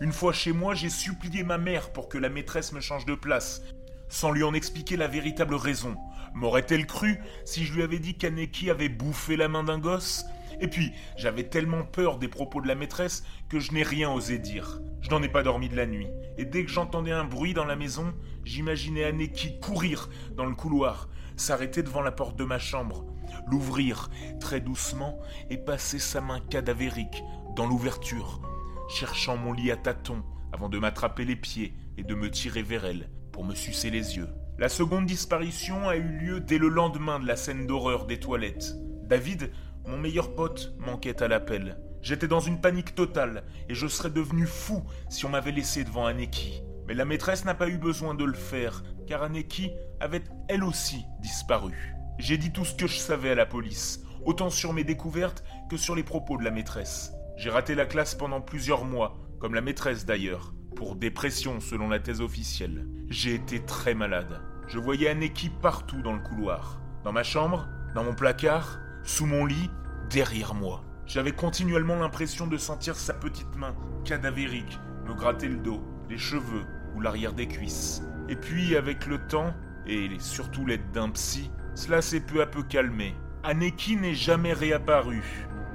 Une 0.00 0.12
fois 0.12 0.32
chez 0.32 0.52
moi, 0.52 0.74
j'ai 0.74 0.90
supplié 0.90 1.42
ma 1.42 1.58
mère 1.58 1.92
pour 1.92 2.08
que 2.08 2.18
la 2.18 2.28
maîtresse 2.28 2.72
me 2.72 2.80
change 2.80 3.06
de 3.06 3.14
place, 3.14 3.62
sans 4.08 4.30
lui 4.30 4.42
en 4.42 4.54
expliquer 4.54 4.96
la 4.96 5.08
véritable 5.08 5.54
raison. 5.54 5.96
M'aurait-elle 6.34 6.86
cru 6.86 7.18
si 7.44 7.64
je 7.64 7.74
lui 7.74 7.82
avais 7.82 7.98
dit 7.98 8.16
qu'Aneki 8.16 8.70
avait 8.70 8.88
bouffé 8.88 9.36
la 9.36 9.48
main 9.48 9.64
d'un 9.64 9.78
gosse? 9.78 10.24
Et 10.60 10.68
puis, 10.68 10.92
j'avais 11.16 11.44
tellement 11.44 11.84
peur 11.84 12.18
des 12.18 12.28
propos 12.28 12.60
de 12.60 12.68
la 12.68 12.74
maîtresse 12.74 13.24
que 13.48 13.60
je 13.60 13.72
n'ai 13.72 13.82
rien 13.82 14.10
osé 14.10 14.38
dire. 14.38 14.80
Je 15.02 15.10
n'en 15.10 15.22
ai 15.22 15.28
pas 15.28 15.42
dormi 15.42 15.68
de 15.68 15.76
la 15.76 15.86
nuit, 15.86 16.08
et 16.38 16.44
dès 16.44 16.64
que 16.64 16.70
j'entendais 16.70 17.12
un 17.12 17.24
bruit 17.24 17.54
dans 17.54 17.64
la 17.64 17.76
maison, 17.76 18.14
j'imaginais 18.44 19.04
Aneki 19.04 19.60
courir 19.60 20.08
dans 20.34 20.46
le 20.46 20.54
couloir, 20.54 21.08
s'arrêter 21.36 21.82
devant 21.82 22.00
la 22.00 22.12
porte 22.12 22.38
de 22.38 22.44
ma 22.44 22.58
chambre, 22.58 23.04
l'ouvrir 23.46 24.10
très 24.40 24.60
doucement 24.60 25.18
et 25.50 25.58
passer 25.58 25.98
sa 25.98 26.20
main 26.20 26.40
cadavérique 26.40 27.22
dans 27.54 27.66
l'ouverture, 27.66 28.40
cherchant 28.88 29.36
mon 29.36 29.52
lit 29.52 29.70
à 29.70 29.76
tâtons 29.76 30.24
avant 30.52 30.68
de 30.68 30.78
m'attraper 30.78 31.24
les 31.24 31.36
pieds 31.36 31.74
et 31.98 32.02
de 32.02 32.14
me 32.14 32.30
tirer 32.30 32.62
vers 32.62 32.84
elle 32.86 33.10
pour 33.32 33.44
me 33.44 33.54
sucer 33.54 33.90
les 33.90 34.16
yeux. 34.16 34.28
La 34.58 34.70
seconde 34.70 35.04
disparition 35.04 35.86
a 35.86 35.96
eu 35.96 36.08
lieu 36.08 36.40
dès 36.40 36.56
le 36.56 36.70
lendemain 36.70 37.20
de 37.20 37.26
la 37.26 37.36
scène 37.36 37.66
d'horreur 37.66 38.06
des 38.06 38.18
toilettes. 38.18 38.74
David, 39.02 39.50
mon 39.86 39.98
meilleur 39.98 40.34
pote, 40.34 40.74
manquait 40.78 41.22
à 41.22 41.28
l'appel. 41.28 41.78
J'étais 42.00 42.26
dans 42.26 42.40
une 42.40 42.62
panique 42.62 42.94
totale 42.94 43.44
et 43.68 43.74
je 43.74 43.86
serais 43.86 44.08
devenu 44.08 44.46
fou 44.46 44.82
si 45.10 45.26
on 45.26 45.28
m'avait 45.28 45.52
laissé 45.52 45.84
devant 45.84 46.06
Aneki. 46.06 46.62
Mais 46.88 46.94
la 46.94 47.04
maîtresse 47.04 47.44
n'a 47.44 47.52
pas 47.52 47.68
eu 47.68 47.76
besoin 47.76 48.14
de 48.14 48.24
le 48.24 48.32
faire, 48.32 48.82
car 49.06 49.24
Aneki 49.24 49.72
avait 50.00 50.24
elle 50.48 50.64
aussi 50.64 51.04
disparu. 51.20 51.94
J'ai 52.18 52.38
dit 52.38 52.50
tout 52.50 52.64
ce 52.64 52.74
que 52.74 52.86
je 52.86 52.96
savais 52.96 53.32
à 53.32 53.34
la 53.34 53.44
police, 53.44 54.04
autant 54.24 54.48
sur 54.48 54.72
mes 54.72 54.84
découvertes 54.84 55.44
que 55.68 55.76
sur 55.76 55.94
les 55.94 56.02
propos 56.02 56.38
de 56.38 56.44
la 56.44 56.50
maîtresse. 56.50 57.12
J'ai 57.36 57.50
raté 57.50 57.74
la 57.74 57.84
classe 57.84 58.14
pendant 58.14 58.40
plusieurs 58.40 58.86
mois, 58.86 59.18
comme 59.38 59.54
la 59.54 59.60
maîtresse 59.60 60.06
d'ailleurs 60.06 60.54
pour 60.76 60.94
dépression 60.94 61.58
selon 61.58 61.88
la 61.88 61.98
thèse 61.98 62.20
officielle. 62.20 62.86
J'ai 63.08 63.34
été 63.34 63.64
très 63.64 63.94
malade. 63.94 64.40
Je 64.68 64.78
voyais 64.78 65.08
Aneki 65.08 65.50
partout 65.50 66.02
dans 66.02 66.12
le 66.12 66.20
couloir. 66.20 66.78
Dans 67.02 67.12
ma 67.12 67.22
chambre, 67.22 67.66
dans 67.94 68.04
mon 68.04 68.14
placard, 68.14 68.78
sous 69.02 69.26
mon 69.26 69.46
lit, 69.46 69.70
derrière 70.10 70.54
moi. 70.54 70.84
J'avais 71.06 71.32
continuellement 71.32 71.96
l'impression 71.96 72.46
de 72.46 72.58
sentir 72.58 72.94
sa 72.96 73.14
petite 73.14 73.56
main, 73.56 73.74
cadavérique, 74.04 74.78
me 75.06 75.14
gratter 75.14 75.48
le 75.48 75.56
dos, 75.56 75.82
les 76.10 76.18
cheveux 76.18 76.64
ou 76.94 77.00
l'arrière 77.00 77.32
des 77.32 77.48
cuisses. 77.48 78.02
Et 78.28 78.36
puis, 78.36 78.76
avec 78.76 79.06
le 79.06 79.18
temps, 79.26 79.54
et 79.86 80.10
surtout 80.18 80.66
l'aide 80.66 80.90
d'un 80.92 81.08
psy, 81.10 81.50
cela 81.74 82.02
s'est 82.02 82.20
peu 82.20 82.42
à 82.42 82.46
peu 82.46 82.62
calmé. 82.62 83.14
Aneki 83.44 83.96
n'est 83.96 84.14
jamais 84.14 84.52
réapparu, 84.52 85.22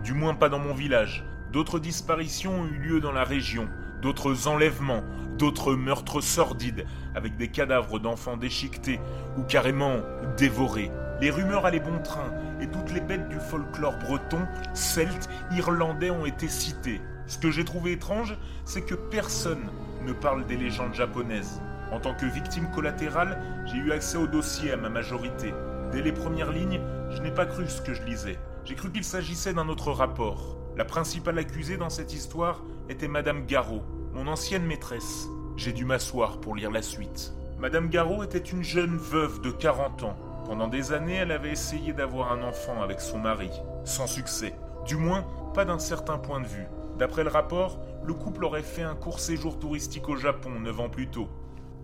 du 0.03 0.13
moins 0.13 0.35
pas 0.35 0.49
dans 0.49 0.59
mon 0.59 0.73
village. 0.73 1.25
D'autres 1.51 1.79
disparitions 1.79 2.61
ont 2.61 2.65
eu 2.65 2.77
lieu 2.77 2.99
dans 2.99 3.11
la 3.11 3.23
région, 3.23 3.67
d'autres 4.01 4.47
enlèvements, 4.47 5.03
d'autres 5.37 5.73
meurtres 5.73 6.21
sordides, 6.21 6.85
avec 7.15 7.37
des 7.37 7.47
cadavres 7.47 7.99
d'enfants 7.99 8.37
déchiquetés 8.37 8.99
ou 9.37 9.43
carrément 9.43 9.97
dévorés. 10.37 10.91
Les 11.21 11.29
rumeurs 11.29 11.65
allaient 11.65 11.79
bon 11.79 11.99
train, 12.03 12.33
et 12.59 12.67
toutes 12.67 12.91
les 12.91 13.01
bêtes 13.01 13.29
du 13.29 13.39
folklore 13.39 13.97
breton, 13.99 14.45
celte, 14.73 15.29
irlandais 15.51 16.11
ont 16.11 16.25
été 16.25 16.47
citées. 16.47 17.01
Ce 17.27 17.37
que 17.37 17.51
j'ai 17.51 17.63
trouvé 17.63 17.93
étrange, 17.93 18.37
c'est 18.65 18.81
que 18.81 18.95
personne 18.95 19.69
ne 20.05 20.13
parle 20.13 20.45
des 20.45 20.57
légendes 20.57 20.93
japonaises. 20.93 21.61
En 21.91 21.99
tant 21.99 22.13
que 22.13 22.25
victime 22.25 22.69
collatérale, 22.71 23.37
j'ai 23.65 23.77
eu 23.77 23.91
accès 23.91 24.17
au 24.17 24.27
dossier 24.27 24.71
à 24.71 24.77
ma 24.77 24.89
majorité. 24.89 25.53
Dès 25.91 26.01
les 26.01 26.11
premières 26.11 26.51
lignes, 26.51 26.81
je 27.09 27.21
n'ai 27.21 27.31
pas 27.31 27.45
cru 27.45 27.67
ce 27.67 27.81
que 27.81 27.93
je 27.93 28.03
lisais. 28.03 28.39
J'ai 28.63 28.75
cru 28.75 28.91
qu'il 28.91 29.03
s'agissait 29.03 29.53
d'un 29.53 29.67
autre 29.67 29.91
rapport. 29.91 30.60
La 30.77 30.85
principale 30.85 31.37
accusée 31.37 31.75
dans 31.75 31.89
cette 31.89 32.13
histoire 32.13 32.63
était 32.87 33.09
Madame 33.09 33.45
Garot, 33.45 33.83
mon 34.13 34.27
ancienne 34.27 34.65
maîtresse. 34.65 35.27
J'ai 35.57 35.73
dû 35.73 35.83
m'asseoir 35.83 36.39
pour 36.39 36.55
lire 36.55 36.71
la 36.71 36.81
suite. 36.81 37.33
Madame 37.59 37.89
Garot 37.89 38.23
était 38.23 38.37
une 38.37 38.63
jeune 38.63 38.95
veuve 38.95 39.41
de 39.41 39.51
40 39.51 40.03
ans. 40.03 40.17
Pendant 40.45 40.69
des 40.69 40.93
années, 40.93 41.15
elle 41.15 41.31
avait 41.31 41.51
essayé 41.51 41.91
d'avoir 41.91 42.31
un 42.31 42.41
enfant 42.41 42.81
avec 42.81 43.01
son 43.01 43.19
mari, 43.19 43.49
sans 43.83 44.07
succès. 44.07 44.55
Du 44.85 44.95
moins, 44.95 45.27
pas 45.53 45.65
d'un 45.65 45.77
certain 45.77 46.17
point 46.17 46.39
de 46.39 46.47
vue. 46.47 46.67
D'après 46.97 47.25
le 47.25 47.29
rapport, 47.29 47.79
le 48.05 48.13
couple 48.13 48.45
aurait 48.45 48.63
fait 48.63 48.81
un 48.81 48.95
court 48.95 49.19
séjour 49.19 49.59
touristique 49.59 50.07
au 50.07 50.15
Japon 50.15 50.51
neuf 50.61 50.79
ans 50.79 50.89
plus 50.89 51.09
tôt. 51.09 51.27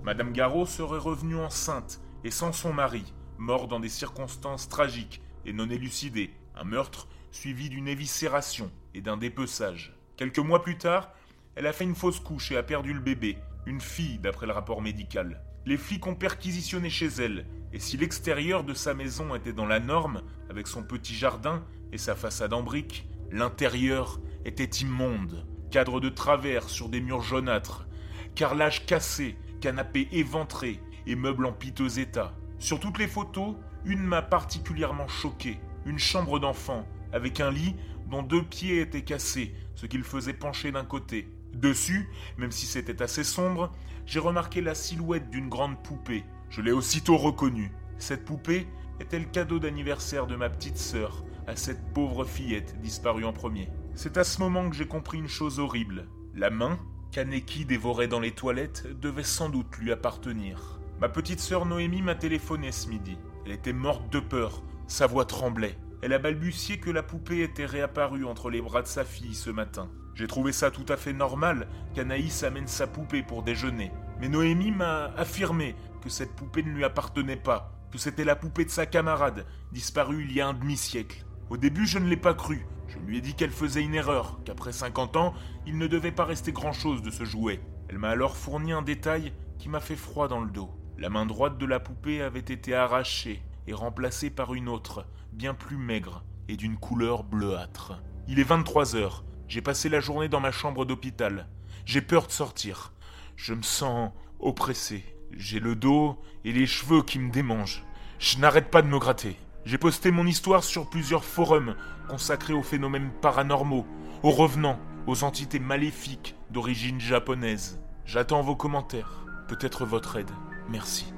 Madame 0.04 0.32
Garot 0.32 0.66
serait 0.66 0.98
revenue 0.98 1.38
enceinte 1.38 2.00
et 2.24 2.32
sans 2.32 2.54
son 2.54 2.72
mari, 2.72 3.14
mort 3.38 3.68
dans 3.68 3.82
des 3.82 3.90
circonstances 3.90 4.70
tragiques 4.70 5.22
et 5.46 5.52
non 5.52 5.70
élucidées. 5.70 6.32
Un 6.56 6.64
meurtre 6.64 7.08
suivi 7.32 7.70
d'une 7.70 7.88
éviscération 7.88 8.72
et 8.94 9.02
d'un 9.02 9.18
dépeçage. 9.18 9.94
Quelques 10.16 10.40
mois 10.40 10.62
plus 10.62 10.78
tard, 10.78 11.12
elle 11.56 11.68
a 11.68 11.74
fait 11.74 11.84
une 11.84 11.96
fausse 11.96 12.20
couche 12.20 12.52
et 12.52 12.58
a 12.58 12.64
perdu 12.64 12.94
le 12.94 13.00
bébé, 13.00 13.38
une 13.66 13.82
fille 13.82 14.20
d'après 14.20 14.48
le 14.48 14.54
rapport 14.54 14.82
médical. 14.82 15.42
Les 15.66 15.78
flics 15.78 16.08
ont 16.08 16.16
perquisitionné 16.16 16.90
chez 16.90 17.08
elle, 17.08 17.46
et 17.74 17.80
si 17.80 17.98
l'extérieur 17.98 18.64
de 18.64 18.74
sa 18.74 18.94
maison 18.94 19.36
était 19.36 19.54
dans 19.54 19.66
la 19.66 19.80
norme, 19.80 20.22
avec 20.50 20.68
son 20.68 20.84
petit 20.84 21.14
jardin 21.14 21.64
et 21.92 21.98
sa 21.98 22.16
façade 22.16 22.54
en 22.54 22.64
briques, 22.64 23.08
l'intérieur 23.32 24.20
était 24.46 24.64
immonde. 24.64 25.46
Cadre 25.70 26.00
de 26.00 26.10
travers 26.10 26.70
sur 26.70 26.88
des 26.88 27.02
murs 27.02 27.22
jaunâtres, 27.22 27.88
carrelage 28.36 28.86
cassé, 28.86 29.36
canapé 29.60 30.08
éventré 30.12 30.80
et 31.06 31.16
meubles 31.16 31.46
en 31.46 31.52
piteux 31.52 32.00
état. 32.00 32.34
Sur 32.60 32.80
toutes 32.80 33.00
les 33.00 33.08
photos, 33.08 33.56
une 33.84 34.04
m'a 34.04 34.22
particulièrement 34.22 35.08
choqué. 35.08 35.60
Une 35.86 36.00
chambre 36.00 36.40
d'enfant, 36.40 36.88
avec 37.14 37.40
un 37.40 37.52
lit 37.52 37.76
dont 38.10 38.24
deux 38.24 38.44
pieds 38.44 38.82
étaient 38.82 39.04
cassés, 39.04 39.54
ce 39.76 39.86
qui 39.86 39.98
le 39.98 40.04
faisait 40.04 40.34
pencher 40.34 40.72
d'un 40.72 40.86
côté. 40.86 41.28
Dessus, 41.54 42.10
même 42.38 42.52
si 42.52 42.66
c'était 42.66 43.02
assez 43.02 43.24
sombre, 43.24 43.72
j'ai 44.06 44.20
remarqué 44.20 44.62
la 44.62 44.76
silhouette 44.76 45.30
d'une 45.30 45.50
grande 45.50 45.82
poupée. 45.84 46.24
Je 46.50 46.62
l'ai 46.62 46.72
aussitôt 46.72 47.18
reconnue. 47.18 47.72
Cette 47.98 48.26
poupée 48.26 48.68
était 49.00 49.20
le 49.20 49.26
cadeau 49.26 49.60
d'anniversaire 49.60 50.28
de 50.28 50.36
ma 50.36 50.50
petite 50.50 50.78
sœur 50.78 51.24
à 51.48 51.56
cette 51.56 51.94
pauvre 51.94 52.26
fillette 52.26 52.80
disparue 52.82 53.26
en 53.26 53.34
premier. 53.34 53.70
C'est 53.96 54.18
à 54.18 54.24
ce 54.24 54.40
moment 54.40 54.70
que 54.70 54.76
j'ai 54.76 54.88
compris 54.88 55.18
une 55.18 55.28
chose 55.28 55.60
horrible. 55.60 56.08
La 56.36 56.50
main 56.50 56.78
qu'Aneki 57.12 57.66
dévorait 57.66 58.08
dans 58.08 58.20
les 58.20 58.32
toilettes 58.32 58.88
devait 59.00 59.24
sans 59.24 59.50
doute 59.50 59.78
lui 59.78 59.92
appartenir. 59.92 60.80
Ma 61.00 61.10
petite 61.10 61.40
sœur 61.40 61.66
Noémie 61.66 62.02
m'a 62.02 62.16
téléphoné 62.16 62.72
ce 62.72 62.90
midi. 62.90 63.18
Elle 63.46 63.54
était 63.54 63.74
morte 63.74 64.12
de 64.12 64.20
peur. 64.20 64.62
Sa 64.88 65.08
voix 65.08 65.26
tremblait. 65.26 65.78
Elle 66.04 66.14
a 66.14 66.20
balbutié 66.20 66.80
que 66.80 66.92
la 66.92 67.02
poupée 67.02 67.42
était 67.42 67.66
réapparue 67.66 68.24
entre 68.24 68.52
les 68.52 68.62
bras 68.62 68.84
de 68.84 68.88
sa 68.88 69.04
fille 69.04 69.34
ce 69.34 69.50
matin. 69.50 69.90
J'ai 70.14 70.28
trouvé 70.28 70.52
ça 70.52 70.70
tout 70.70 70.86
à 70.90 70.96
fait 70.96 71.14
normal 71.14 71.68
qu'Anaïs 71.96 72.44
amène 72.44 72.68
sa 72.68 72.86
poupée 72.86 73.24
pour 73.24 73.42
déjeuner. 73.42 73.92
Mais 74.20 74.30
Noémie 74.30 74.72
m'a 74.72 75.06
affirmé 75.18 75.76
que 76.04 76.10
cette 76.10 76.36
poupée 76.36 76.62
ne 76.62 76.70
lui 76.70 76.84
appartenait 76.84 77.36
pas, 77.36 77.72
que 77.92 77.98
c'était 77.98 78.26
la 78.26 78.36
poupée 78.36 78.66
de 78.66 78.70
sa 78.70 78.86
camarade, 78.86 79.46
disparue 79.72 80.24
il 80.24 80.34
y 80.34 80.40
a 80.40 80.48
un 80.48 80.54
demi-siècle. 80.54 81.26
Au 81.50 81.58
début, 81.58 81.88
je 81.88 81.98
ne 81.98 82.08
l'ai 82.08 82.18
pas 82.18 82.36
cru. 82.36 82.68
Je 82.88 83.00
lui 83.00 83.18
ai 83.18 83.22
dit 83.22 83.34
qu'elle 83.34 83.50
faisait 83.50 83.82
une 83.82 83.96
erreur, 83.96 84.40
qu'après 84.46 84.74
50 84.74 85.18
ans, 85.18 85.34
il 85.66 85.80
ne 85.80 85.88
devait 85.88 86.12
pas 86.12 86.26
rester 86.26 86.52
grand-chose 86.52 87.02
de 87.02 87.10
ce 87.10 87.26
jouet. 87.26 87.60
Elle 87.90 87.98
m'a 87.98 88.10
alors 88.10 88.38
fourni 88.38 88.72
un 88.72 88.84
détail 88.84 89.34
qui 89.58 89.68
m'a 89.68 89.80
fait 89.80 89.96
froid 89.96 90.28
dans 90.28 90.42
le 90.42 90.52
dos. 90.52 90.70
La 91.00 91.10
main 91.10 91.26
droite 91.26 91.58
de 91.58 91.66
la 91.66 91.80
poupée 91.80 92.22
avait 92.22 92.40
été 92.40 92.76
arrachée 92.76 93.42
et 93.68 93.74
remplacée 93.74 94.30
par 94.30 94.54
une 94.54 94.70
autre, 94.70 95.06
bien 95.34 95.54
plus 95.54 95.78
maigre 95.78 96.24
et 96.48 96.56
d'une 96.56 96.78
couleur 96.78 97.24
bleuâtre. 97.24 98.02
Il 98.28 98.40
est 98.40 98.44
23 98.44 98.96
heures. 98.96 99.24
J'ai 99.48 99.62
passé 99.62 99.90
la 99.90 100.00
journée 100.00 100.30
dans 100.30 100.40
ma 100.40 100.52
chambre 100.52 100.86
d'hôpital. 100.86 101.48
J'ai 101.86 102.02
peur 102.02 102.28
de 102.28 102.32
sortir. 102.32 102.94
Je 103.36 103.54
me 103.54 103.62
sens 103.62 104.12
oppressé. 104.40 105.04
J'ai 105.32 105.60
le 105.60 105.76
dos 105.76 106.20
et 106.44 106.52
les 106.52 106.66
cheveux 106.66 107.04
qui 107.04 107.20
me 107.20 107.32
démangent. 107.32 107.84
Je 108.20 108.38
n'arrête 108.40 108.72
pas 108.72 108.82
de 108.82 108.88
me 108.88 109.00
gratter. 109.00 109.38
J'ai 109.66 109.78
posté 109.78 110.12
mon 110.12 110.26
histoire 110.26 110.64
sur 110.64 110.90
plusieurs 110.90 111.26
forums 111.26 111.76
consacrés 112.08 112.54
aux 112.54 112.64
phénomènes 112.64 113.12
paranormaux, 113.22 113.86
aux 114.24 114.32
revenants, 114.32 114.80
aux 115.08 115.24
entités 115.24 115.60
maléfiques 115.60 116.36
d'origine 116.50 117.00
japonaise. 117.00 117.80
J'attends 118.06 118.42
vos 118.42 118.56
commentaires, 118.56 119.26
peut-être 119.48 119.86
votre 119.86 120.16
aide. 120.16 120.32
Merci. 120.70 121.17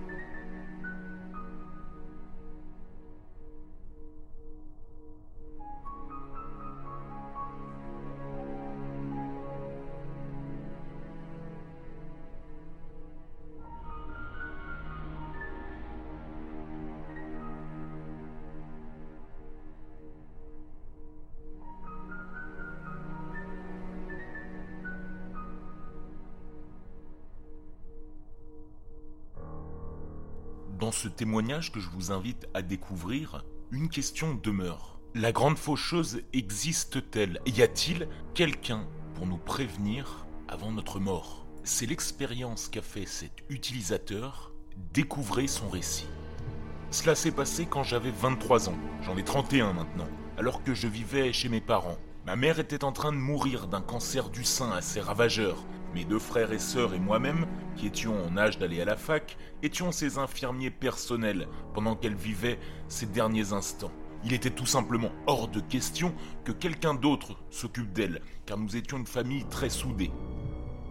Dans 30.80 30.94
ce 30.94 31.10
témoignage 31.10 31.74
que 31.74 31.82
je 31.82 31.90
vous 31.90 32.14
invite 32.14 32.48
à 32.54 32.62
découvrir, 32.62 33.44
une 33.70 33.90
question 33.90 34.34
demeure. 34.34 35.02
La 35.14 35.34
grande 35.34 35.58
faucheuse 35.58 36.22
existe-t-elle? 36.32 37.42
Y 37.46 37.64
a-t-il 37.64 38.08
quelqu'un 38.34 38.88
pour 39.14 39.26
nous 39.26 39.38
prévenir 39.38 40.26
avant 40.48 40.72
notre 40.72 41.02
mort? 41.02 41.46
C'est 41.66 41.86
l'expérience 41.86 42.70
qu'a 42.70 42.82
fait 42.82 43.06
cet 43.06 43.34
utilisateur. 43.50 44.54
Découvrez 44.94 45.48
son 45.48 45.68
récit. 45.68 46.08
Cela 46.92 47.14
s'est 47.14 47.34
passé 47.34 47.66
quand 47.66 47.84
j'avais 47.84 48.12
23 48.12 48.70
ans. 48.70 48.80
J'en 49.02 49.18
ai 49.18 49.24
31 49.26 49.74
maintenant. 49.74 50.08
Alors 50.38 50.64
que 50.64 50.74
je 50.74 50.88
vivais 50.88 51.34
chez 51.34 51.50
mes 51.50 51.60
parents. 51.60 51.98
Ma 52.26 52.38
mère 52.38 52.58
était 52.58 52.86
en 52.86 52.94
train 52.94 53.12
de 53.12 53.18
mourir 53.18 53.68
d'un 53.68 53.82
cancer 53.82 54.30
du 54.30 54.46
sein 54.46 54.72
assez 54.72 55.02
ravageur. 55.02 55.58
Mes 55.96 56.06
deux 56.06 56.20
frères 56.20 56.52
et 56.52 56.60
sœurs 56.60 56.94
et 56.94 57.00
moi-même, 57.00 57.48
qui 57.76 57.88
étions 57.88 58.16
en 58.24 58.38
âge 58.38 58.60
d'aller 58.60 58.82
à 58.82 58.86
la 58.86 58.96
fac, 58.96 59.38
étions 59.64 59.92
ses 59.92 60.20
infirmiers 60.20 60.70
personnels 60.70 61.48
pendant 61.74 61.96
qu'elle 61.96 62.16
vivait 62.16 62.60
ses 62.88 63.08
derniers 63.08 63.54
instants. 63.54 63.92
Il 64.24 64.34
était 64.34 64.50
tout 64.50 64.66
simplement 64.66 65.12
hors 65.28 65.48
de 65.48 65.62
question 65.62 66.14
que 66.44 66.52
quelqu'un 66.52 66.94
d'autre 66.94 67.38
s'occupe 67.50 67.92
d'elle, 67.94 68.22
car 68.46 68.58
nous 68.58 68.76
étions 68.76 68.98
une 68.98 69.08
famille 69.08 69.46
très 69.46 69.70
soudée. 69.70 70.12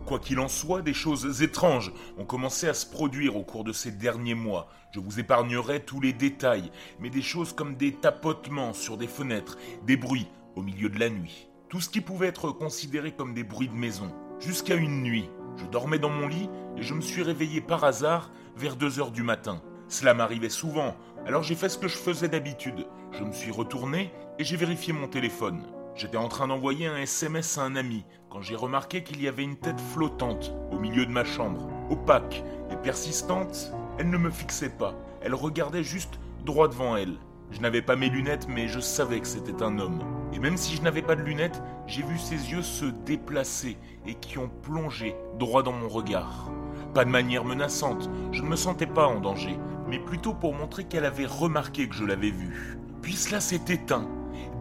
Quoi 0.06 0.18
qu'il 0.18 0.40
en 0.40 0.48
soit, 0.48 0.80
des 0.80 0.94
choses 0.94 1.42
étranges 1.42 1.92
ont 2.16 2.24
commencé 2.24 2.66
à 2.66 2.74
se 2.74 2.86
produire 2.86 3.36
au 3.36 3.44
cours 3.44 3.64
de 3.64 3.74
ces 3.74 3.92
derniers 3.92 4.34
mois. 4.34 4.68
Je 4.92 5.00
vous 5.00 5.20
épargnerai 5.20 5.84
tous 5.84 6.00
les 6.00 6.14
détails, 6.14 6.72
mais 6.98 7.10
des 7.10 7.22
choses 7.22 7.52
comme 7.52 7.76
des 7.76 7.92
tapotements 7.92 8.72
sur 8.72 8.96
des 8.96 9.06
fenêtres, 9.06 9.58
des 9.84 9.98
bruits 9.98 10.28
au 10.56 10.62
milieu 10.62 10.88
de 10.88 10.98
la 10.98 11.10
nuit. 11.10 11.48
Tout 11.68 11.82
ce 11.82 11.90
qui 11.90 12.00
pouvait 12.00 12.28
être 12.28 12.50
considéré 12.50 13.12
comme 13.12 13.34
des 13.34 13.44
bruits 13.44 13.68
de 13.68 13.74
maison. 13.74 14.10
Jusqu'à 14.40 14.76
une 14.76 15.02
nuit, 15.02 15.28
je 15.56 15.66
dormais 15.66 15.98
dans 15.98 16.10
mon 16.10 16.28
lit 16.28 16.48
et 16.76 16.82
je 16.82 16.94
me 16.94 17.00
suis 17.00 17.22
réveillé 17.22 17.60
par 17.60 17.82
hasard 17.82 18.30
vers 18.56 18.76
2 18.76 19.00
heures 19.00 19.10
du 19.10 19.24
matin. 19.24 19.60
Cela 19.88 20.14
m'arrivait 20.14 20.48
souvent, 20.48 20.94
alors 21.26 21.42
j'ai 21.42 21.56
fait 21.56 21.68
ce 21.68 21.76
que 21.76 21.88
je 21.88 21.96
faisais 21.96 22.28
d'habitude. 22.28 22.86
Je 23.10 23.24
me 23.24 23.32
suis 23.32 23.50
retourné 23.50 24.12
et 24.38 24.44
j'ai 24.44 24.56
vérifié 24.56 24.92
mon 24.92 25.08
téléphone. 25.08 25.64
J'étais 25.96 26.16
en 26.16 26.28
train 26.28 26.46
d'envoyer 26.46 26.86
un 26.86 26.98
SMS 26.98 27.58
à 27.58 27.62
un 27.62 27.74
ami 27.74 28.04
quand 28.30 28.40
j'ai 28.40 28.54
remarqué 28.54 29.02
qu'il 29.02 29.20
y 29.20 29.26
avait 29.26 29.42
une 29.42 29.56
tête 29.56 29.80
flottante 29.80 30.54
au 30.70 30.78
milieu 30.78 31.04
de 31.04 31.10
ma 31.10 31.24
chambre. 31.24 31.68
Opaque 31.90 32.44
et 32.70 32.76
persistante, 32.76 33.72
elle 33.98 34.10
ne 34.10 34.18
me 34.18 34.30
fixait 34.30 34.70
pas. 34.70 34.94
Elle 35.20 35.34
regardait 35.34 35.82
juste 35.82 36.20
droit 36.44 36.68
devant 36.68 36.96
elle. 36.96 37.16
Je 37.50 37.60
n'avais 37.60 37.82
pas 37.82 37.96
mes 37.96 38.08
lunettes, 38.08 38.46
mais 38.48 38.68
je 38.68 38.78
savais 38.78 39.18
que 39.18 39.26
c'était 39.26 39.64
un 39.64 39.80
homme. 39.80 40.00
Et 40.32 40.38
même 40.38 40.56
si 40.56 40.76
je 40.76 40.82
n'avais 40.82 41.02
pas 41.02 41.16
de 41.16 41.22
lunettes, 41.22 41.62
j'ai 41.86 42.02
vu 42.02 42.18
ses 42.18 42.50
yeux 42.50 42.62
se 42.62 42.84
déplacer 42.84 43.76
et 44.06 44.14
qui 44.14 44.38
ont 44.38 44.50
plongé 44.62 45.14
droit 45.38 45.62
dans 45.62 45.72
mon 45.72 45.88
regard. 45.88 46.50
Pas 46.94 47.04
de 47.04 47.10
manière 47.10 47.44
menaçante, 47.44 48.08
je 48.32 48.42
ne 48.42 48.48
me 48.48 48.56
sentais 48.56 48.86
pas 48.86 49.06
en 49.06 49.20
danger, 49.20 49.58
mais 49.88 49.98
plutôt 49.98 50.34
pour 50.34 50.54
montrer 50.54 50.84
qu'elle 50.84 51.04
avait 51.04 51.26
remarqué 51.26 51.88
que 51.88 51.94
je 51.94 52.04
l'avais 52.04 52.30
vu. 52.30 52.78
Puis 53.02 53.14
cela 53.14 53.40
s'est 53.40 53.64
éteint 53.68 54.08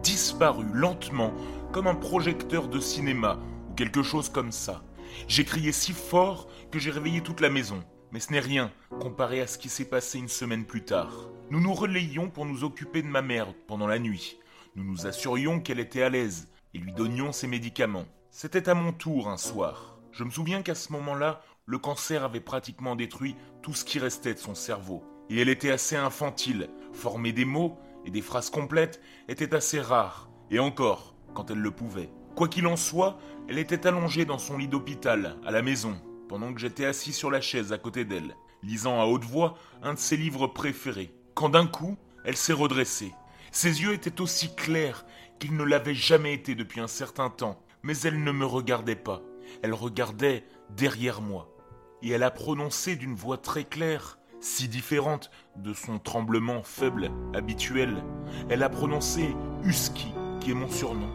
disparu 0.02 0.64
lentement 0.72 1.32
comme 1.72 1.86
un 1.86 1.94
projecteur 1.94 2.68
de 2.68 2.80
cinéma 2.80 3.38
ou 3.70 3.74
quelque 3.74 4.02
chose 4.02 4.28
comme 4.28 4.52
ça. 4.52 4.82
J'ai 5.26 5.44
crié 5.44 5.72
si 5.72 5.92
fort 5.92 6.48
que 6.70 6.78
j'ai 6.78 6.90
réveillé 6.90 7.20
toute 7.20 7.40
la 7.40 7.50
maison. 7.50 7.82
Mais 8.10 8.20
ce 8.20 8.32
n'est 8.32 8.40
rien 8.40 8.70
comparé 9.00 9.42
à 9.42 9.46
ce 9.46 9.58
qui 9.58 9.68
s'est 9.68 9.84
passé 9.84 10.18
une 10.18 10.28
semaine 10.28 10.64
plus 10.64 10.82
tard. 10.82 11.28
Nous 11.50 11.60
nous 11.60 11.74
relayions 11.74 12.30
pour 12.30 12.46
nous 12.46 12.64
occuper 12.64 13.02
de 13.02 13.06
ma 13.06 13.20
mère 13.20 13.52
pendant 13.66 13.86
la 13.86 13.98
nuit. 13.98 14.38
Nous 14.78 14.84
nous 14.84 15.08
assurions 15.08 15.58
qu'elle 15.58 15.80
était 15.80 16.04
à 16.04 16.08
l'aise 16.08 16.46
et 16.72 16.78
lui 16.78 16.92
donnions 16.92 17.32
ses 17.32 17.48
médicaments. 17.48 18.04
C'était 18.30 18.68
à 18.68 18.74
mon 18.74 18.92
tour 18.92 19.28
un 19.28 19.36
soir. 19.36 19.98
Je 20.12 20.22
me 20.22 20.30
souviens 20.30 20.62
qu'à 20.62 20.76
ce 20.76 20.92
moment-là, 20.92 21.40
le 21.66 21.78
cancer 21.78 22.22
avait 22.22 22.38
pratiquement 22.38 22.94
détruit 22.94 23.34
tout 23.60 23.74
ce 23.74 23.84
qui 23.84 23.98
restait 23.98 24.34
de 24.34 24.38
son 24.38 24.54
cerveau. 24.54 25.02
Et 25.30 25.40
elle 25.40 25.48
était 25.48 25.72
assez 25.72 25.96
infantile, 25.96 26.70
former 26.92 27.32
des 27.32 27.44
mots 27.44 27.76
et 28.04 28.12
des 28.12 28.22
phrases 28.22 28.50
complètes 28.50 29.00
étaient 29.26 29.52
assez 29.52 29.80
rares, 29.80 30.30
et 30.48 30.60
encore, 30.60 31.16
quand 31.34 31.50
elle 31.50 31.58
le 31.58 31.72
pouvait. 31.72 32.12
Quoi 32.36 32.46
qu'il 32.46 32.68
en 32.68 32.76
soit, 32.76 33.18
elle 33.48 33.58
était 33.58 33.84
allongée 33.84 34.26
dans 34.26 34.38
son 34.38 34.58
lit 34.58 34.68
d'hôpital, 34.68 35.38
à 35.44 35.50
la 35.50 35.62
maison, 35.62 36.00
pendant 36.28 36.54
que 36.54 36.60
j'étais 36.60 36.86
assis 36.86 37.12
sur 37.12 37.32
la 37.32 37.40
chaise 37.40 37.72
à 37.72 37.78
côté 37.78 38.04
d'elle, 38.04 38.36
lisant 38.62 39.00
à 39.00 39.06
haute 39.06 39.24
voix 39.24 39.58
un 39.82 39.94
de 39.94 39.98
ses 39.98 40.16
livres 40.16 40.46
préférés, 40.46 41.12
quand 41.34 41.48
d'un 41.48 41.66
coup, 41.66 41.96
elle 42.24 42.36
s'est 42.36 42.52
redressée. 42.52 43.12
Ses 43.52 43.82
yeux 43.82 43.92
étaient 43.92 44.20
aussi 44.20 44.54
clairs 44.54 45.04
qu'ils 45.38 45.56
ne 45.56 45.64
l'avaient 45.64 45.94
jamais 45.94 46.34
été 46.34 46.54
depuis 46.54 46.80
un 46.80 46.88
certain 46.88 47.30
temps, 47.30 47.60
mais 47.82 47.98
elle 48.00 48.22
ne 48.22 48.32
me 48.32 48.44
regardait 48.44 48.96
pas, 48.96 49.22
elle 49.62 49.74
regardait 49.74 50.44
derrière 50.70 51.20
moi. 51.20 51.54
Et 52.02 52.10
elle 52.10 52.22
a 52.22 52.30
prononcé 52.30 52.96
d'une 52.96 53.14
voix 53.14 53.38
très 53.38 53.64
claire 53.64 54.18
si 54.40 54.68
différente 54.68 55.30
de 55.56 55.72
son 55.72 55.98
tremblement 55.98 56.62
faible 56.62 57.10
habituel. 57.34 58.04
Elle 58.48 58.62
a 58.62 58.68
prononcé 58.68 59.34
Husky, 59.64 60.12
qui 60.40 60.52
est 60.52 60.54
mon 60.54 60.68
surnom. 60.68 61.10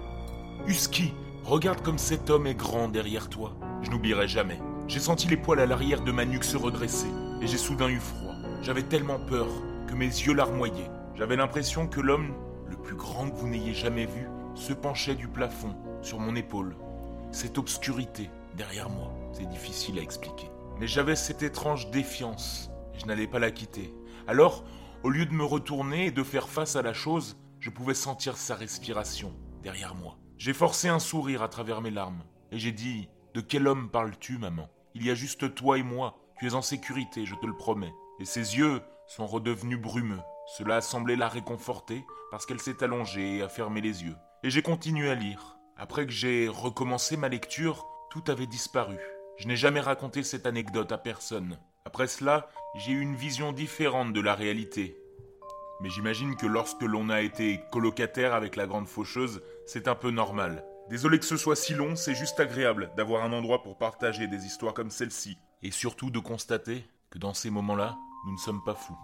Husky, 0.67 1.13
regarde 1.43 1.81
comme 1.81 1.97
cet 1.97 2.29
homme 2.29 2.47
est 2.47 2.55
grand 2.55 2.89
derrière 2.89 3.29
toi. 3.29 3.55
Je 3.81 3.91
n'oublierai 3.91 4.27
jamais. 4.27 4.59
J'ai 4.87 4.99
senti 4.99 5.27
les 5.27 5.37
poils 5.37 5.59
à 5.59 5.65
l'arrière 5.65 6.01
de 6.01 6.11
ma 6.11 6.25
nuque 6.25 6.43
se 6.43 6.57
redresser, 6.57 7.07
et 7.41 7.47
j'ai 7.47 7.57
soudain 7.57 7.87
eu 7.87 7.99
froid. 7.99 8.33
J'avais 8.61 8.83
tellement 8.83 9.19
peur 9.19 9.47
que 9.87 9.93
mes 9.93 10.05
yeux 10.05 10.33
larmoyaient. 10.33 10.89
J'avais 11.15 11.35
l'impression 11.35 11.87
que 11.87 12.01
l'homme, 12.01 12.33
le 12.69 12.77
plus 12.77 12.95
grand 12.95 13.29
que 13.29 13.35
vous 13.35 13.47
n'ayez 13.47 13.73
jamais 13.73 14.05
vu, 14.05 14.27
se 14.55 14.73
penchait 14.73 15.15
du 15.15 15.27
plafond 15.27 15.75
sur 16.01 16.19
mon 16.19 16.35
épaule. 16.35 16.75
Cette 17.31 17.57
obscurité 17.57 18.29
derrière 18.55 18.89
moi, 18.89 19.13
c'est 19.31 19.49
difficile 19.49 19.99
à 19.99 20.01
expliquer. 20.01 20.49
Mais 20.79 20.87
j'avais 20.87 21.15
cette 21.15 21.43
étrange 21.43 21.89
défiance 21.91 22.69
je 22.97 23.05
n'allais 23.05 23.27
pas 23.27 23.39
la 23.39 23.51
quitter. 23.51 23.93
Alors, 24.27 24.63
au 25.03 25.09
lieu 25.09 25.25
de 25.25 25.33
me 25.33 25.43
retourner 25.43 26.07
et 26.07 26.11
de 26.11 26.23
faire 26.23 26.47
face 26.47 26.75
à 26.75 26.81
la 26.81 26.93
chose, 26.93 27.37
je 27.59 27.69
pouvais 27.69 27.93
sentir 27.93 28.37
sa 28.37 28.55
respiration 28.55 29.33
derrière 29.61 29.95
moi. 29.95 30.17
J'ai 30.37 30.53
forcé 30.53 30.89
un 30.89 30.99
sourire 30.99 31.41
à 31.41 31.49
travers 31.49 31.81
mes 31.81 31.91
larmes, 31.91 32.23
et 32.51 32.59
j'ai 32.59 32.71
dit 32.71 33.09
De 33.33 33.41
quel 33.41 33.67
homme 33.67 33.89
parles-tu, 33.89 34.37
maman? 34.37 34.69
Il 34.95 35.05
y 35.05 35.11
a 35.11 35.15
juste 35.15 35.55
toi 35.55 35.77
et 35.77 35.83
moi. 35.83 36.17
Tu 36.39 36.47
es 36.47 36.53
en 36.53 36.61
sécurité, 36.61 37.25
je 37.25 37.35
te 37.35 37.45
le 37.45 37.55
promets. 37.55 37.93
Et 38.19 38.25
ses 38.25 38.57
yeux 38.57 38.81
sont 39.07 39.25
redevenus 39.25 39.79
brumeux. 39.79 40.19
Cela 40.45 40.77
a 40.77 40.81
semblé 40.81 41.15
la 41.15 41.29
réconforter 41.29 42.05
parce 42.31 42.45
qu'elle 42.45 42.59
s'est 42.59 42.83
allongée 42.83 43.37
et 43.37 43.41
a 43.41 43.49
fermé 43.49 43.81
les 43.81 44.03
yeux. 44.03 44.15
Et 44.43 44.49
j'ai 44.49 44.61
continué 44.61 45.09
à 45.09 45.15
lire. 45.15 45.57
Après 45.77 46.05
que 46.05 46.11
j'ai 46.11 46.47
recommencé 46.47 47.17
ma 47.17 47.29
lecture, 47.29 47.87
tout 48.11 48.23
avait 48.27 48.47
disparu. 48.47 48.97
Je 49.37 49.47
n'ai 49.47 49.55
jamais 49.55 49.79
raconté 49.79 50.21
cette 50.21 50.45
anecdote 50.45 50.91
à 50.91 50.97
personne. 50.97 51.57
Après 51.85 52.07
cela, 52.07 52.49
j'ai 52.75 52.91
eu 52.91 52.99
une 53.01 53.15
vision 53.15 53.51
différente 53.51 54.13
de 54.13 54.21
la 54.21 54.35
réalité. 54.35 54.97
Mais 55.81 55.89
j'imagine 55.89 56.35
que 56.35 56.45
lorsque 56.45 56.81
l'on 56.81 57.09
a 57.09 57.21
été 57.21 57.61
colocataire 57.71 58.33
avec 58.33 58.55
la 58.55 58.67
grande 58.67 58.87
faucheuse, 58.87 59.41
c'est 59.65 59.87
un 59.87 59.95
peu 59.95 60.11
normal. 60.11 60.63
Désolé 60.89 61.17
que 61.19 61.25
ce 61.25 61.37
soit 61.37 61.55
si 61.55 61.73
long, 61.73 61.95
c'est 61.95 62.15
juste 62.15 62.39
agréable 62.39 62.91
d'avoir 62.95 63.23
un 63.23 63.33
endroit 63.33 63.63
pour 63.63 63.77
partager 63.77 64.27
des 64.27 64.45
histoires 64.45 64.73
comme 64.73 64.91
celle-ci. 64.91 65.37
Et 65.61 65.71
surtout 65.71 66.09
de 66.09 66.19
constater 66.19 66.85
que 67.09 67.17
dans 67.17 67.33
ces 67.33 67.49
moments-là, 67.49 67.97
nous 68.25 68.33
ne 68.33 68.37
sommes 68.37 68.63
pas 68.63 68.75
fous. 68.75 68.97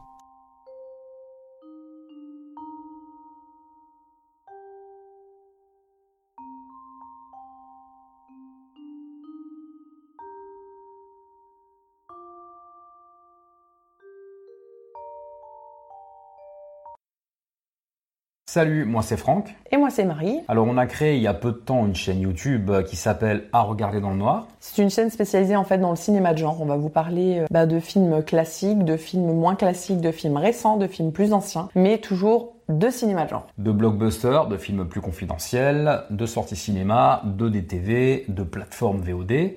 Salut, 18.52 18.84
moi 18.84 19.04
c'est 19.04 19.16
Franck. 19.16 19.56
Et 19.72 19.78
moi 19.78 19.92
c'est 19.92 20.06
Marie. 20.06 20.40
Alors 20.48 20.66
on 20.66 20.76
a 20.76 20.88
créé 20.88 21.16
il 21.16 21.22
y 21.22 21.28
a 21.28 21.36
peu 21.36 21.52
de 21.52 21.58
temps 21.58 21.86
une 21.86 21.94
chaîne 21.94 22.20
YouTube 22.20 22.72
euh, 22.72 22.82
qui 22.82 22.96
s'appelle 22.96 23.44
À 23.54 23.62
regarder 23.62 24.02
dans 24.02 24.10
le 24.10 24.16
noir. 24.16 24.48
C'est 24.60 24.82
une 24.82 24.90
chaîne 24.90 25.12
spécialisée 25.12 25.56
en 25.56 25.64
fait 25.64 25.78
dans 25.78 25.92
le 25.92 25.96
cinéma 25.96 26.34
de 26.34 26.40
genre. 26.40 26.60
On 26.60 26.66
va 26.66 26.76
vous 26.76 26.90
parler 26.90 27.42
euh, 27.42 27.46
bah, 27.52 27.68
de 27.68 27.80
films 27.80 28.24
classiques, 28.24 28.84
de 28.84 28.98
films 28.98 29.34
moins 29.34 29.54
classiques, 29.54 30.02
de 30.02 30.12
films 30.12 30.38
récents, 30.38 30.78
de 30.78 30.88
films 30.88 31.12
plus 31.12 31.32
anciens, 31.32 31.70
mais 31.76 32.00
toujours 32.00 32.54
de 32.70 32.90
cinéma 32.90 33.26
de 33.26 33.30
genre. 33.30 33.46
De 33.60 33.72
blockbusters, 33.72 34.48
de 34.48 34.58
films 34.58 34.88
plus 34.88 35.02
confidentiels, 35.02 36.06
de 36.10 36.26
sorties 36.26 36.56
cinéma, 36.56 37.22
de 37.26 37.50
DTV, 37.50 38.26
de 38.30 38.42
plateformes 38.42 39.02
VOD. 39.02 39.52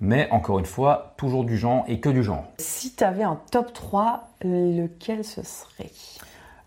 Mais 0.00 0.30
encore 0.30 0.58
une 0.58 0.64
fois, 0.64 1.12
toujours 1.18 1.44
du 1.44 1.58
genre 1.58 1.84
et 1.88 2.00
que 2.00 2.08
du 2.08 2.22
genre. 2.22 2.44
Si 2.56 2.94
tu 2.94 3.04
avais 3.04 3.22
un 3.22 3.38
top 3.50 3.74
3, 3.74 4.30
lequel 4.42 5.24
ce 5.24 5.42
serait? 5.42 5.90